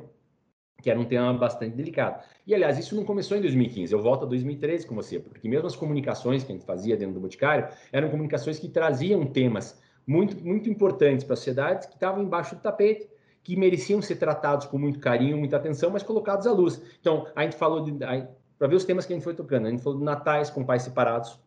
[0.82, 2.22] que era um tema bastante delicado.
[2.46, 5.66] E, aliás, isso não começou em 2015, eu volto a 2013 com você, porque mesmo
[5.66, 10.42] as comunicações que a gente fazia dentro do Boticário eram comunicações que traziam temas muito,
[10.44, 13.08] muito importantes para a sociedade, que estavam embaixo do tapete,
[13.42, 16.82] que mereciam ser tratados com muito carinho, muita atenção, mas colocados à luz.
[17.00, 17.92] Então, a gente falou de.
[18.58, 20.62] Para ver os temas que a gente foi tocando, a gente falou de natais com
[20.62, 21.40] pais separados,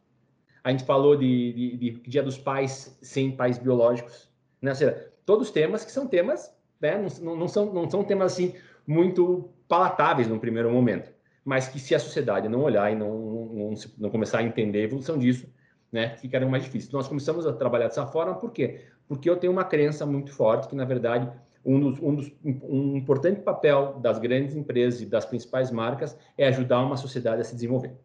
[0.63, 4.71] a gente falou de, de, de Dia dos Pais sem pais biológicos, né?
[4.71, 7.05] Ou seja, todos temas que são temas, né?
[7.21, 11.11] Não, não, são, não são temas assim muito palatáveis no primeiro momento,
[11.43, 14.83] mas que se a sociedade não olhar e não, não, não começar a entender a
[14.83, 15.47] evolução disso,
[15.91, 16.91] né, ficarão mais difíceis.
[16.91, 18.81] Nós começamos a trabalhar dessa forma, por quê?
[19.07, 21.31] Porque eu tenho uma crença muito forte que, na verdade,
[21.65, 26.47] um, dos, um, dos, um importante papel das grandes empresas e das principais marcas é
[26.47, 27.95] ajudar uma sociedade a se desenvolver.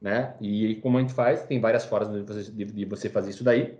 [0.00, 0.36] Né?
[0.40, 3.44] E como a gente faz, tem várias formas de você, de, de você fazer isso
[3.44, 3.78] daí.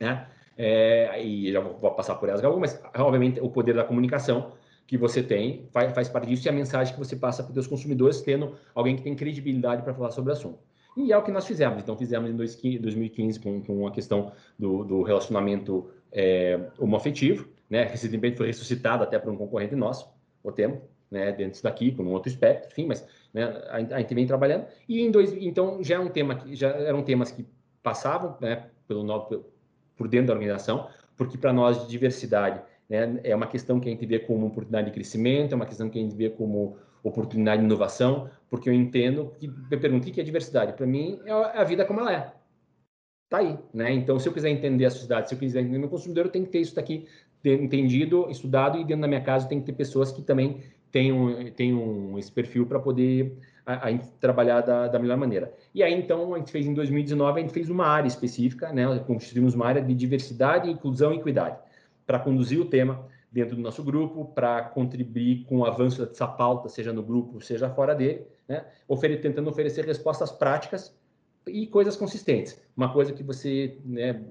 [0.00, 0.26] Né?
[0.56, 4.52] É, e já vou, vou, passar por elas algumas, mas obviamente o poder da comunicação
[4.86, 7.66] que você tem faz, faz parte disso e a mensagem que você passa para os
[7.66, 10.58] consumidores, tendo alguém que tem credibilidade para falar sobre o assunto.
[10.96, 11.82] E é o que nós fizemos.
[11.82, 17.84] Então, fizemos em 2015 com, com a questão do, do relacionamento é, homoafetivo, né?
[17.84, 20.08] Recentemente foi ressuscitado até por um concorrente nosso,
[20.42, 21.32] o tema, né?
[21.32, 23.44] Dentro daqui, com um outro espectro, enfim, mas né?
[23.68, 24.66] a, a gente vem trabalhando.
[24.88, 27.44] E em dois, então já é um tema que já eram temas que
[27.82, 28.68] passavam, né?
[28.86, 29.04] Pelo
[29.96, 34.04] por dentro da organização, porque para nós diversidade né, é uma questão que a gente
[34.06, 37.66] vê como oportunidade de crescimento, é uma questão que a gente vê como oportunidade de
[37.66, 40.72] inovação, porque eu entendo que eu pergunto o que é diversidade.
[40.72, 42.32] Para mim é a vida como ela é.
[43.28, 43.92] Tá aí, né?
[43.92, 46.30] Então, se eu quiser entender a sociedade, se eu quiser entender o meu consumidor, eu
[46.30, 47.06] tenho que ter isso daqui
[47.44, 52.18] entendido, estudado e dentro da minha casa tem que ter pessoas que também tenham, tenham
[52.18, 55.52] esse perfil para poder a, a trabalhar da, da, melhor maneira.
[55.74, 58.98] E aí, então, a gente fez em 2019, a gente fez uma área específica, né?
[59.00, 61.58] Constituímos uma área de diversidade, inclusão e equidade,
[62.06, 66.68] para conduzir o tema dentro do nosso grupo, para contribuir com o avanço dessa pauta,
[66.68, 68.64] seja no grupo, seja fora dele, né?
[68.86, 70.96] Ofere, tentando oferecer respostas práticas
[71.46, 72.60] e coisas consistentes.
[72.76, 74.22] Uma coisa que você, né,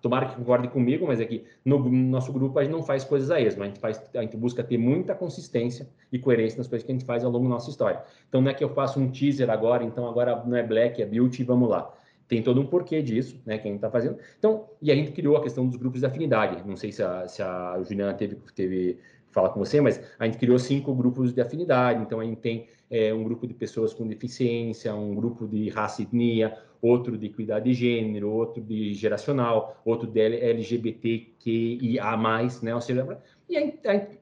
[0.00, 3.30] tomara que concorde comigo, mas é que no, nosso grupo a gente não faz coisas
[3.30, 6.84] a esmo, a gente, faz, a gente busca ter muita consistência e coerência nas coisas
[6.84, 8.02] que a gente faz ao longo da nossa história.
[8.28, 11.06] Então não é que eu faço um teaser agora, então agora não é black, é
[11.06, 11.92] beauty, vamos lá.
[12.28, 14.18] Tem todo um porquê disso, né, que a gente está fazendo.
[14.38, 16.62] Então, e a gente criou a questão dos grupos de afinidade.
[16.66, 18.98] Não sei se a, se a Juliana teve, teve
[19.30, 22.02] fala com você, mas a gente criou cinco grupos de afinidade.
[22.02, 26.02] Então, a gente tem é, um grupo de pessoas com deficiência, um grupo de raça
[26.02, 32.16] e etnia, outro de equidade de gênero, outro de geracional, outro de LGBTQIA+,
[32.62, 32.74] né?
[32.74, 34.18] Ou seja, e a gente, a gente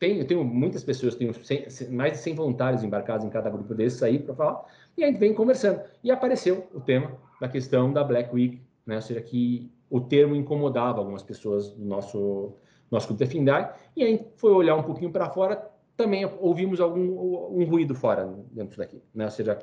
[0.00, 4.02] eu tenho muitas pessoas, tenho 100, mais de 100 voluntários embarcados em cada grupo desses
[4.02, 4.64] aí para falar,
[4.96, 5.82] e a gente vem conversando.
[6.02, 8.96] E apareceu o tema da questão da Black Week, né?
[8.96, 12.54] Ou seja, que o termo incomodava algumas pessoas do nosso
[12.90, 16.80] nosso grupo de afinidade, e a gente foi olhar um pouquinho para fora, também ouvimos
[16.80, 19.26] algum um ruído fora dentro daqui, né?
[19.26, 19.56] Ou seja,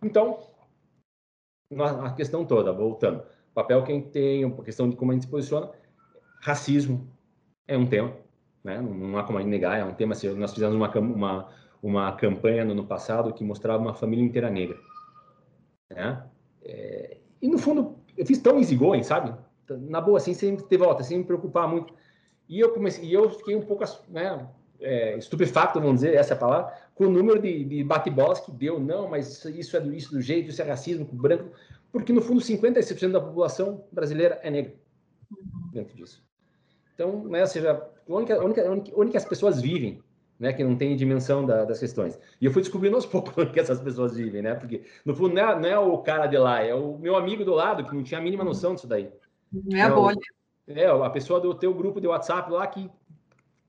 [0.00, 0.38] então,
[1.76, 5.24] a questão toda, voltando, papel que a gente tem, a questão de como a gente
[5.24, 5.72] se posiciona,
[6.40, 7.10] racismo
[7.66, 8.14] é um tema,
[8.62, 8.80] né?
[8.80, 10.12] Não há como negar, é um tema.
[10.12, 11.48] Assim, nós fizemos uma, uma,
[11.82, 14.78] uma campanha no ano passado que mostrava uma família inteira negra,
[15.90, 16.24] né?
[16.62, 19.34] É, e no fundo, eu fiz tão easygoing, sabe?
[19.68, 21.94] Na boa, assim, sem ter volta, sem me preocupar muito.
[22.48, 24.46] E eu comecei, e eu fiquei um pouco, né,
[24.80, 28.78] é, estupefato, vamos dizer, essa é palavra, com o número de, de bate-bolas que deu.
[28.78, 31.50] Não, mas isso é do, isso do jeito, isso é racismo branco.
[31.90, 34.74] Porque, no fundo, 56% da população brasileira é negra
[35.72, 36.22] dentro disso.
[36.94, 40.02] Então, né, ou seja, única, a única, a única as pessoas vivem,
[40.38, 42.18] né, que não tem dimensão da, das questões.
[42.40, 44.54] E eu fui descobrindo aos poucos que essas pessoas vivem, né?
[44.54, 47.44] Porque, no fundo, não é, não é, o cara de lá, é o meu amigo
[47.44, 49.10] do lado que não tinha a mínima noção disso daí.
[49.52, 50.18] Não é a bolha.
[50.66, 52.88] É, a pessoa do teu grupo de WhatsApp lá que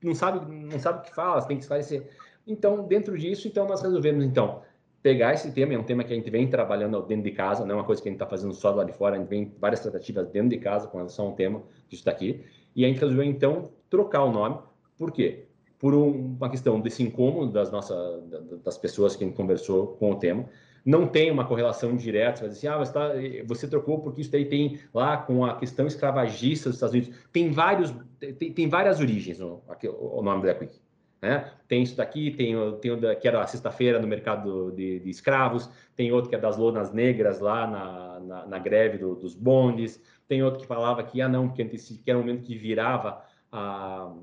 [0.03, 2.09] não sabe, não sabe o que fala, tem que esclarecer.
[2.45, 4.61] Então, dentro disso, então nós resolvemos então
[5.01, 7.73] pegar esse tema, é um tema que a gente vem trabalhando dentro de casa, não
[7.73, 9.53] é uma coisa que a gente está fazendo só lá de fora, a gente vem
[9.59, 13.23] várias tratativas dentro de casa com relação ao tema disso daqui, e a gente resolveu
[13.23, 14.57] então trocar o nome,
[14.97, 15.45] por quê?
[15.79, 18.23] Por um, uma questão desse incômodo das nossas,
[18.63, 20.45] das pessoas que a gente conversou com o tema,
[20.85, 23.11] não tem uma correlação direta, você vai dizer assim, ah, mas tá,
[23.45, 27.15] você trocou porque isso daí tem lá com a questão escravagista dos Estados Unidos.
[27.31, 29.61] Tem, vários, tem, tem várias origens o,
[29.97, 30.82] o nome da Quick.
[31.23, 31.49] Né?
[31.69, 35.69] Tem isso daqui, tem, tem o que era a sexta-feira no mercado de, de, escravos,
[35.95, 40.03] tem outro que é das lonas negras lá na, na, na greve do, dos bondes,
[40.27, 44.13] tem outro que falava que, ah não, porque que era o momento que virava a,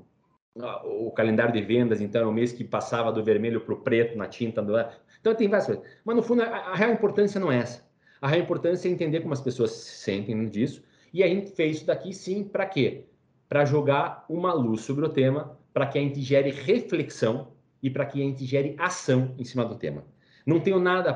[0.59, 3.77] a, o calendário de vendas, então é o mês que passava do vermelho para o
[3.77, 4.61] preto na tinta.
[4.61, 4.77] Do,
[5.19, 5.83] então tem várias coisas.
[6.05, 7.83] Mas no fundo, a, a real importância não é essa.
[8.21, 10.83] A real importância é entender como as pessoas se sentem disso.
[11.11, 13.05] E a gente fez isso daqui sim, para quê?
[13.51, 17.47] para jogar uma luz sobre o tema, para que a gente gere reflexão
[17.81, 20.03] e para que a gente gere ação em cima do tema.
[20.45, 21.13] Não tenho nada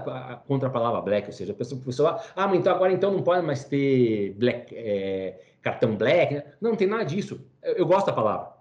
[0.47, 3.11] contra a palavra black, ou seja, a pessoa, a pessoa ah, mas então agora então
[3.11, 6.35] não pode mais ter black, é, cartão black.
[6.35, 6.43] Né?
[6.61, 7.43] Não, não tem nada disso.
[7.61, 8.53] Eu, eu gosto da palavra.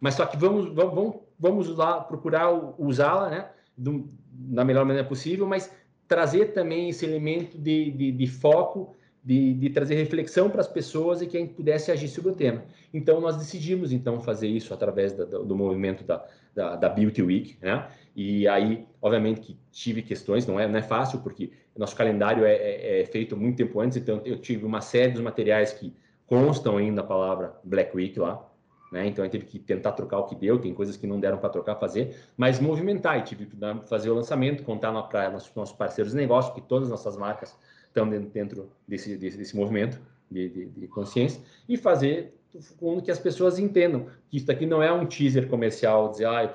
[0.00, 5.74] Mas só que vamos, vamos, vamos lá procurar usá-la né, da melhor maneira possível, mas
[6.08, 11.22] trazer também esse elemento de, de, de foco, de, de, trazer reflexão para as pessoas
[11.22, 12.64] e que a gente pudesse agir sobre o tema.
[12.92, 17.56] Então, nós decidimos, então, fazer isso através da, do, movimento da, da, da Beauty Week,
[17.60, 17.88] né?
[18.16, 22.54] E aí, obviamente que tive questões, não é, não é fácil, porque nosso calendário é,
[22.54, 25.94] é, é, feito muito tempo antes, então eu tive uma série dos materiais que
[26.26, 28.46] constam ainda a palavra Black Week lá,
[28.90, 29.06] né?
[29.06, 31.48] Então, gente teve que tentar trocar o que deu, tem coisas que não deram para
[31.48, 33.56] trocar, fazer, mas movimentar, e tive que
[33.86, 37.56] fazer o lançamento, contar para nossos parceiros de negócio, que todas as nossas marcas
[37.92, 40.00] estão dentro desse, desse, desse movimento
[40.30, 42.34] de, de, de consciência, e fazer
[42.78, 46.52] com que as pessoas entendam que isso aqui não é um teaser comercial, dizer, ah,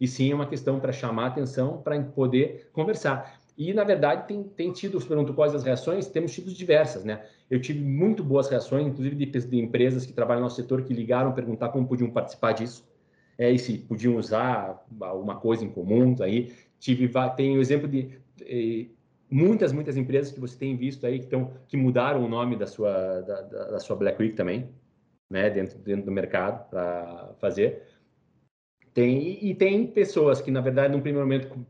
[0.00, 3.38] e sim é uma questão para chamar atenção, para poder conversar.
[3.56, 7.24] E, na verdade, tem, tem tido, se pergunto quais as reações, temos tido diversas, né?
[7.48, 10.92] Eu tive muito boas reações, inclusive de, de empresas que trabalham no nosso setor, que
[10.92, 12.84] ligaram perguntar como podiam participar disso,
[13.38, 18.10] é, e se podiam usar alguma coisa em comum, aí tive, tem o exemplo de,
[18.36, 18.90] de
[19.30, 22.66] muitas, muitas empresas que você tem visto aí que, tão, que mudaram o nome da
[22.66, 24.68] sua, da, da sua Black Week também,
[25.30, 27.82] né, dentro, dentro do mercado para fazer.
[28.92, 31.66] Tem, e tem pessoas que, na verdade, num primeiro momento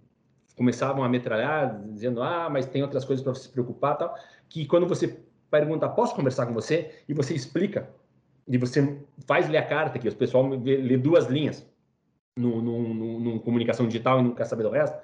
[0.56, 4.14] começavam a metralhar, dizendo, ah, mas tem outras coisas para se preocupar tal,
[4.48, 5.18] que quando você
[5.50, 7.02] pergunta, posso conversar com você?
[7.08, 7.88] E você explica,
[8.46, 11.66] e você faz ler a carta, que o pessoal lê duas linhas
[12.36, 14.96] no, no, no, no comunicação digital e não quer saber do resto,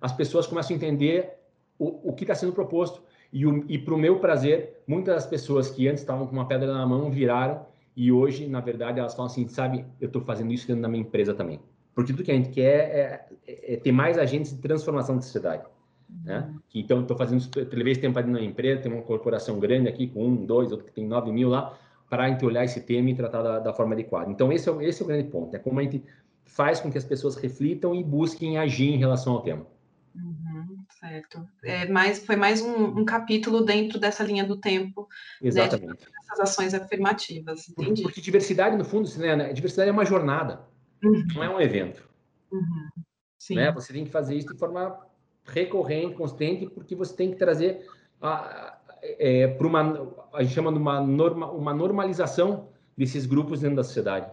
[0.00, 1.39] as pessoas começam a entender
[1.80, 3.02] o, o que está sendo proposto.
[3.32, 6.72] E, e para o meu prazer, muitas das pessoas que antes estavam com uma pedra
[6.72, 7.64] na mão viraram
[7.96, 11.02] e hoje, na verdade, elas falam assim, sabe, eu estou fazendo isso dentro da minha
[11.02, 11.58] empresa também.
[11.94, 15.64] Porque tudo que a gente quer é, é ter mais agentes de transformação da sociedade.
[16.24, 16.48] Né?
[16.48, 16.60] Uhum.
[16.74, 20.24] Então, estou fazendo levei esse tempo ali na empresa, tem uma corporação grande aqui com
[20.26, 21.76] um, dois, outro que tem nove mil lá,
[22.08, 24.30] para a gente olhar esse tema e tratar da, da, forma adequada.
[24.30, 26.02] Então, esse é, esse é o grande ponto, é como a gente
[26.44, 29.64] faz com que as pessoas reflitam e busquem agir em relação ao tema.
[31.00, 31.48] Certo.
[31.62, 35.08] É mais, foi mais um, um, capítulo dentro dessa linha do tempo.
[35.40, 36.04] Né, Exatamente.
[36.04, 38.02] Né, essas ações afirmativas, entendi.
[38.02, 40.60] Porque diversidade, no fundo, né, diversidade é uma jornada,
[41.02, 41.26] uhum.
[41.34, 42.06] não é um evento.
[42.52, 42.90] Uhum.
[43.52, 43.72] Né?
[43.72, 45.00] Você tem que fazer isso de forma
[45.44, 47.86] recorrente, constante, porque você tem que trazer
[49.02, 53.84] é, para uma, a gente chama de uma, norma, uma normalização desses grupos dentro da
[53.84, 54.30] sociedade.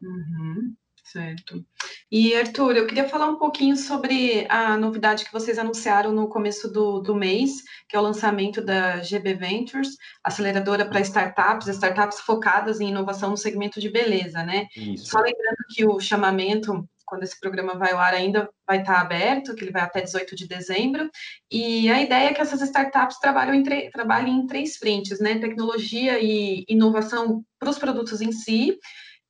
[0.00, 0.74] Uhum.
[1.06, 1.64] Certo.
[2.10, 6.68] E, Arthur, eu queria falar um pouquinho sobre a novidade que vocês anunciaram no começo
[6.68, 9.90] do, do mês, que é o lançamento da GB Ventures,
[10.24, 14.66] aceleradora para startups, startups focadas em inovação no segmento de beleza, né?
[14.76, 15.06] Isso.
[15.06, 19.54] Só lembrando que o chamamento quando esse programa vai ao ar, ainda vai estar aberto,
[19.54, 21.08] que ele vai até 18 de dezembro.
[21.48, 25.38] E a ideia é que essas startups trabalhem em, trabalhem em três frentes, né?
[25.38, 28.76] Tecnologia e inovação para os produtos em si,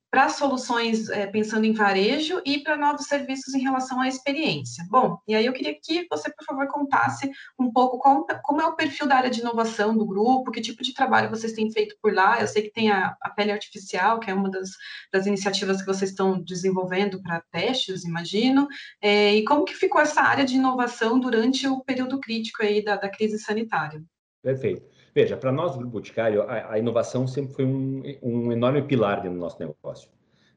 [0.09, 4.85] para soluções é, pensando em varejo e para novos serviços em relação à experiência.
[4.89, 8.65] Bom, e aí eu queria que você, por favor, contasse um pouco qual, como é
[8.65, 11.95] o perfil da área de inovação do grupo, que tipo de trabalho vocês têm feito
[12.01, 12.39] por lá.
[12.39, 14.69] Eu sei que tem a, a pele artificial, que é uma das,
[15.11, 18.67] das iniciativas que vocês estão desenvolvendo para testes, imagino,
[19.01, 22.95] é, e como que ficou essa área de inovação durante o período crítico aí da,
[22.95, 24.01] da crise sanitária.
[24.41, 24.96] Perfeito.
[25.17, 29.35] Veja, para nós, do Boticário, a, a, inovação sempre foi um, um enorme pilar dentro
[29.35, 30.07] do nosso negócio.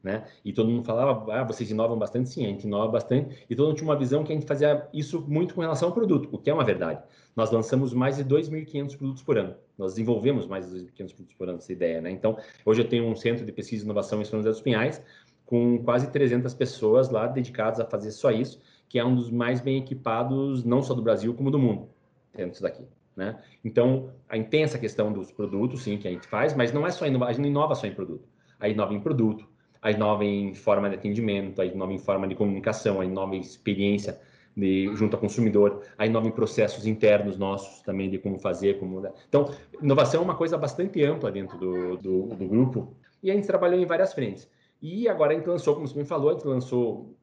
[0.03, 0.23] Né?
[0.45, 3.69] E todo mundo falava, ah, vocês inovam bastante, sim, a gente inova bastante, e todo
[3.69, 6.37] mundo tinha uma visão que a gente fazia isso muito com relação ao produto, o
[6.37, 7.01] que é uma verdade.
[7.35, 11.49] Nós lançamos mais de 2.500 produtos por ano, nós desenvolvemos mais de 2.500 produtos por
[11.49, 12.11] ano, essa ideia, né?
[12.11, 15.03] Então, hoje eu tenho um centro de pesquisa e inovação em São José dos Pinhais,
[15.43, 19.59] com quase 300 pessoas lá dedicadas a fazer só isso, que é um dos mais
[19.59, 21.89] bem equipados, não só do Brasil, como do mundo,
[22.31, 22.85] dentro disso daqui.
[23.15, 23.37] Né?
[23.63, 27.05] Então, a intensa questão dos produtos, sim, que a gente faz, mas não é só
[27.05, 28.27] inovar, a gente não inova só em produto.
[28.59, 29.47] A inova em produto,
[29.81, 33.39] a inova em forma de atendimento, a inova em forma de comunicação, a inova em
[33.39, 34.19] experiência
[34.55, 39.05] de, junto ao consumidor, a inova em processos internos nossos também de como fazer, como...
[39.27, 43.47] Então, inovação é uma coisa bastante ampla dentro do, do, do grupo e a gente
[43.47, 44.49] trabalhou em várias frentes.
[44.81, 47.15] E agora a gente lançou, como você me falou, a gente lançou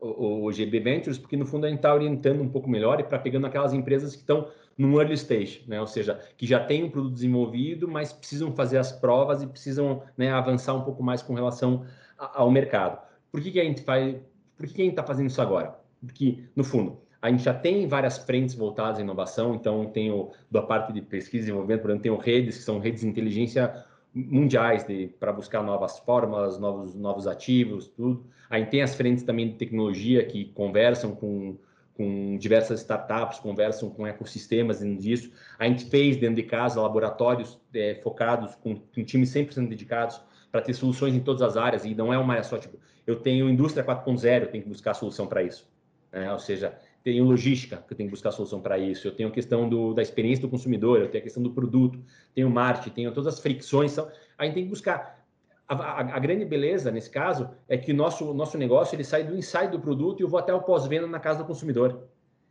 [0.00, 3.04] o, o GB Ventures, porque no fundo a gente está orientando um pouco melhor e
[3.04, 5.80] para pegando aquelas empresas que estão num early stage, né?
[5.80, 10.02] Ou seja, que já tem um produto desenvolvido, mas precisam fazer as provas e precisam
[10.16, 11.84] né, avançar um pouco mais com relação
[12.16, 13.00] ao mercado.
[13.32, 14.16] Por que, que a gente faz?
[14.56, 15.76] Por que, que a gente está fazendo isso agora?
[16.00, 20.30] Porque no fundo a gente já tem várias frentes voltadas à inovação, então tem o,
[20.48, 23.08] da parte de pesquisa e desenvolvimento, por exemplo, tem o redes, que são redes de
[23.08, 23.84] inteligência
[24.14, 24.84] mundiais
[25.18, 28.26] para buscar novas formas, novos, novos ativos, tudo.
[28.50, 31.56] Aí tem as frentes também de tecnologia que conversam com,
[31.94, 35.30] com diversas startups, conversam com ecossistemas dentro disso.
[35.58, 40.62] A gente fez dentro de casa laboratórios é, focados, com, com times 100% dedicados para
[40.62, 43.50] ter soluções em todas as áreas, e não é uma área só, tipo, eu tenho
[43.50, 45.68] indústria 4.0, eu tenho que buscar solução para isso.
[46.10, 46.32] Né?
[46.32, 49.32] Ou seja, tenho logística, que eu tenho que buscar solução para isso, eu tenho a
[49.32, 51.98] questão do, da experiência do consumidor, eu tenho a questão do produto,
[52.34, 55.18] tenho marketing, tenho todas as fricções, então, a gente tem que buscar.
[55.66, 59.22] A, a, a, grande beleza, nesse caso, é que o nosso, nosso negócio ele sai
[59.22, 62.08] do insight do produto e eu vou até o pós-venda na casa do consumidor.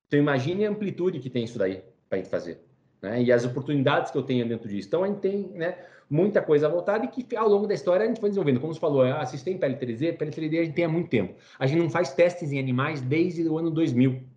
[0.07, 2.61] Então, imagine a amplitude que tem isso daí para a gente fazer.
[3.01, 3.23] Né?
[3.23, 4.87] E as oportunidades que eu tenho dentro disso.
[4.87, 5.77] Então, a gente tem né,
[6.09, 8.59] muita coisa voltada e que ao longo da história a gente foi desenvolvendo.
[8.59, 10.17] Como você falou, ah, vocês têm PL3D?
[10.17, 11.33] PL3D a gente tem há muito tempo.
[11.57, 14.36] A gente não faz testes em animais desde o ano 2000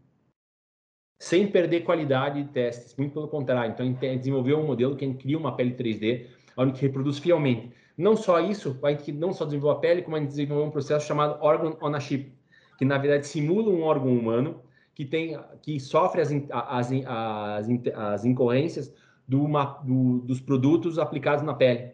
[1.20, 3.70] sem perder qualidade de testes, muito pelo contrário.
[3.70, 6.80] Então, a gente desenvolveu um modelo que a gente cria uma pele 3D, onde que
[6.80, 7.70] reproduz fielmente.
[7.96, 10.70] Não só isso, a gente não só desenvolveu a pele, como a gente desenvolveu um
[10.70, 12.32] processo chamado Organ on a Chip,
[12.78, 14.62] que na verdade simula um órgão humano
[14.94, 18.90] que tem, que sofre as, as, as, as incorrências
[19.28, 19.46] do,
[19.84, 21.92] do, dos produtos aplicados na pele.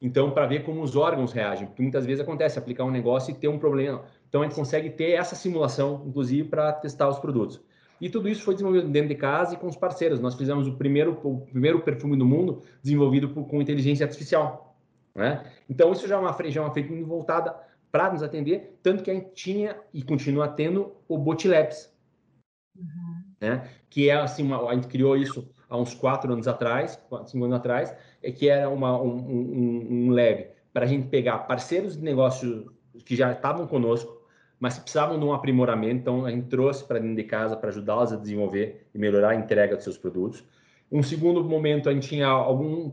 [0.00, 3.34] Então, para ver como os órgãos reagem, porque muitas vezes acontece aplicar um negócio e
[3.34, 4.02] ter um problema.
[4.26, 7.60] Então, a gente consegue ter essa simulação, inclusive, para testar os produtos.
[8.00, 10.20] E tudo isso foi desenvolvido dentro de casa e com os parceiros.
[10.20, 14.76] Nós fizemos o primeiro, o primeiro perfume do mundo desenvolvido por, com inteligência artificial.
[15.14, 15.44] Né?
[15.68, 17.54] Então, isso já é uma, já é uma frente voltada
[17.90, 21.94] para nos atender, tanto que a gente tinha e continua tendo o Botilabs.
[22.76, 23.22] Uhum.
[23.40, 23.70] Né?
[23.88, 27.56] Que é assim, uma, a gente criou isso há uns quatro anos atrás, cinco anos
[27.56, 32.02] atrás, é que era uma, um, um, um lab para a gente pegar parceiros de
[32.02, 32.72] negócio
[33.04, 34.23] que já estavam conosco,
[34.64, 38.14] mas precisavam de um aprimoramento, então a gente trouxe para dentro de casa para ajudá-las
[38.14, 40.42] a desenvolver e melhorar a entrega dos seus produtos.
[40.90, 42.90] Um segundo momento, a gente tinha algum,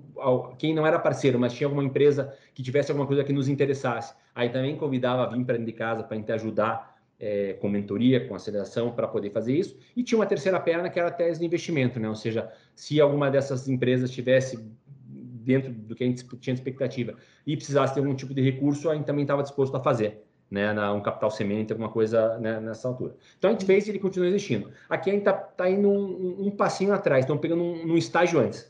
[0.58, 4.14] quem não era parceiro, mas tinha alguma empresa que tivesse alguma coisa que nos interessasse.
[4.36, 7.70] Aí também convidava a vir para dentro de casa para a gente ajudar é, com
[7.70, 9.80] mentoria, com aceleração, para poder fazer isso.
[9.96, 12.10] E tinha uma terceira perna que era a tese de investimento, né?
[12.10, 14.62] Ou seja, se alguma dessas empresas tivesse
[15.08, 17.16] dentro do que a gente tinha de expectativa
[17.48, 20.22] e precisasse ter algum tipo de recurso, a gente também estava disposto a fazer
[20.52, 23.16] né, na, um capital semente, alguma coisa né, nessa altura.
[23.38, 24.70] Então a gente fez e ele continua existindo.
[24.90, 28.38] Aqui a gente está tá indo um, um, passinho atrás, estamos pegando um, um, estágio
[28.38, 28.70] antes.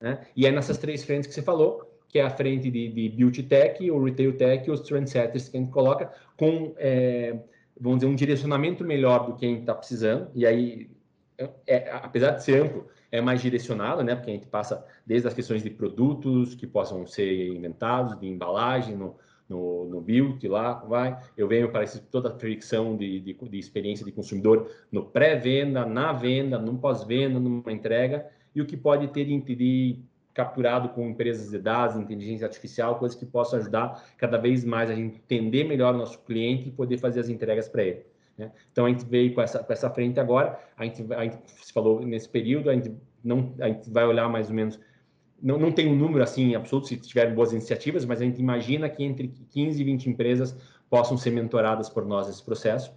[0.00, 0.26] Né?
[0.34, 3.42] E é nessas três frentes que você falou, que é a frente de, de Beauty
[3.42, 7.38] Tech, o Retail Tech e os Trendsetters que a gente coloca com, é,
[7.78, 10.30] vamos dizer, um direcionamento melhor do que a gente está precisando.
[10.34, 10.90] E aí,
[11.36, 14.14] é, é, apesar de ser amplo, é mais direcionado, né?
[14.14, 18.96] Porque a gente passa desde as questões de produtos que possam ser inventados, de embalagem,
[18.96, 19.16] no,
[19.50, 21.18] no, no build lá, vai.
[21.36, 26.12] Eu venho para toda a fricção de, de, de experiência de consumidor no pré-venda, na
[26.12, 29.98] venda, no pós-venda, numa entrega, e o que pode ter de, de
[30.32, 34.94] capturado com empresas de dados, inteligência artificial, coisas que possam ajudar cada vez mais a
[34.94, 38.06] gente entender melhor o nosso cliente e poder fazer as entregas para ele.
[38.38, 38.52] Né?
[38.70, 41.38] Então a gente veio com essa, com essa frente agora, a gente, a gente
[41.74, 44.78] falou nesse período, a gente, não, a gente vai olhar mais ou menos
[45.42, 48.88] não, não tem um número assim absoluto se tiverem boas iniciativas, mas a gente imagina
[48.88, 50.56] que entre 15 e 20 empresas
[50.88, 52.92] possam ser mentoradas por nós nesse processo,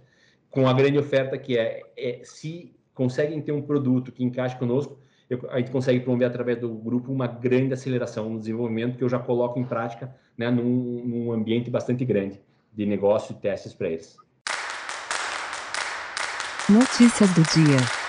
[0.50, 4.98] com a grande oferta que é, é se conseguem ter um produto que encaixe conosco,
[5.28, 9.08] eu, a gente consegue promover através do grupo uma grande aceleração no desenvolvimento que eu
[9.08, 12.40] já coloco em prática né, num, num ambiente bastante grande
[12.72, 14.16] de negócio e testes para eles.
[16.68, 18.03] Notícias do dia.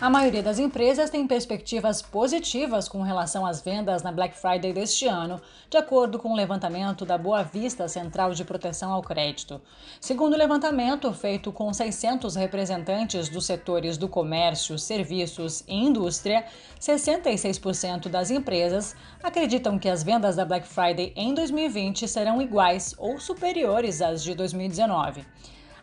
[0.00, 5.08] A maioria das empresas tem perspectivas positivas com relação às vendas na Black Friday deste
[5.08, 9.60] ano, de acordo com o levantamento da Boa Vista Central de Proteção ao Crédito.
[10.00, 16.44] Segundo o levantamento feito com 600 representantes dos setores do comércio, serviços e indústria,
[16.80, 23.18] 66% das empresas acreditam que as vendas da Black Friday em 2020 serão iguais ou
[23.18, 25.26] superiores às de 2019.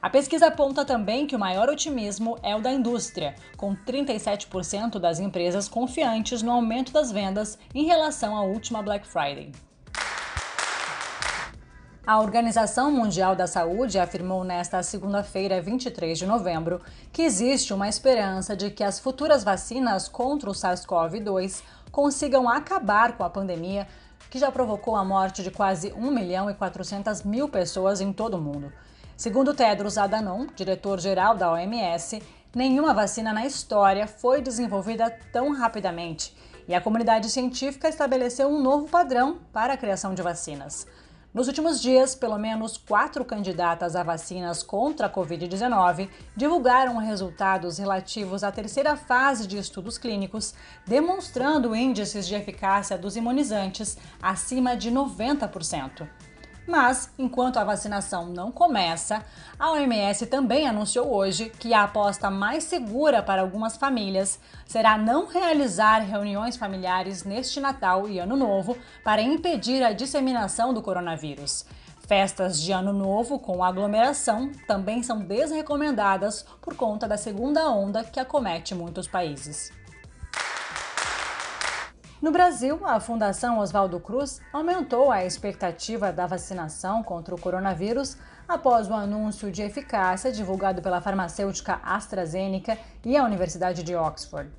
[0.06, 5.20] A pesquisa aponta também que o maior otimismo é o da indústria, com 37% das
[5.20, 9.52] empresas confiantes no aumento das vendas em relação à última Black Friday.
[12.06, 18.56] A Organização Mundial da Saúde afirmou nesta segunda-feira, 23 de novembro, que existe uma esperança
[18.56, 23.88] de que as futuras vacinas contra o SARS-CoV-2 consigam acabar com a pandemia
[24.30, 28.36] que já provocou a morte de quase 1 milhão e 400 mil pessoas em todo
[28.36, 28.72] o mundo.
[29.18, 32.22] Segundo Tedros Adhanom, diretor-geral da OMS,
[32.54, 36.36] nenhuma vacina na história foi desenvolvida tão rapidamente
[36.68, 40.86] e a comunidade científica estabeleceu um novo padrão para a criação de vacinas.
[41.34, 48.44] Nos últimos dias, pelo menos quatro candidatas a vacinas contra a Covid-19 divulgaram resultados relativos
[48.44, 50.54] à terceira fase de estudos clínicos,
[50.86, 56.06] demonstrando índices de eficácia dos imunizantes acima de 90%.
[56.68, 59.24] Mas, enquanto a vacinação não começa,
[59.60, 65.28] a OMS também anunciou hoje que a aposta mais segura para algumas famílias será não
[65.28, 71.66] realizar reuniões familiares neste Natal e Ano Novo para impedir a disseminação do coronavírus.
[72.08, 78.20] Festas de Ano Novo com aglomeração também são desrecomendadas por conta da segunda onda que
[78.20, 79.72] acomete muitos países.
[82.26, 88.18] No Brasil, a Fundação Oswaldo Cruz aumentou a expectativa da vacinação contra o coronavírus
[88.48, 94.50] após o anúncio de eficácia divulgado pela farmacêutica AstraZeneca e a Universidade de Oxford.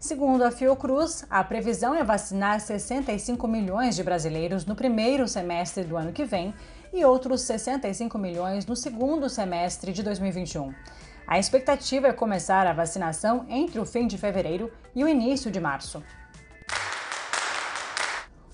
[0.00, 5.96] Segundo a Fiocruz, a previsão é vacinar 65 milhões de brasileiros no primeiro semestre do
[5.96, 6.52] ano que vem
[6.92, 10.74] e outros 65 milhões no segundo semestre de 2021.
[11.24, 15.60] A expectativa é começar a vacinação entre o fim de fevereiro e o início de
[15.60, 16.02] março.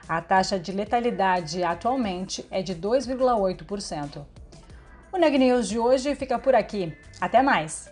[0.08, 4.24] A taxa de letalidade atualmente é de 2,8%.
[5.12, 6.96] O Neg News de hoje fica por aqui.
[7.20, 7.92] Até mais!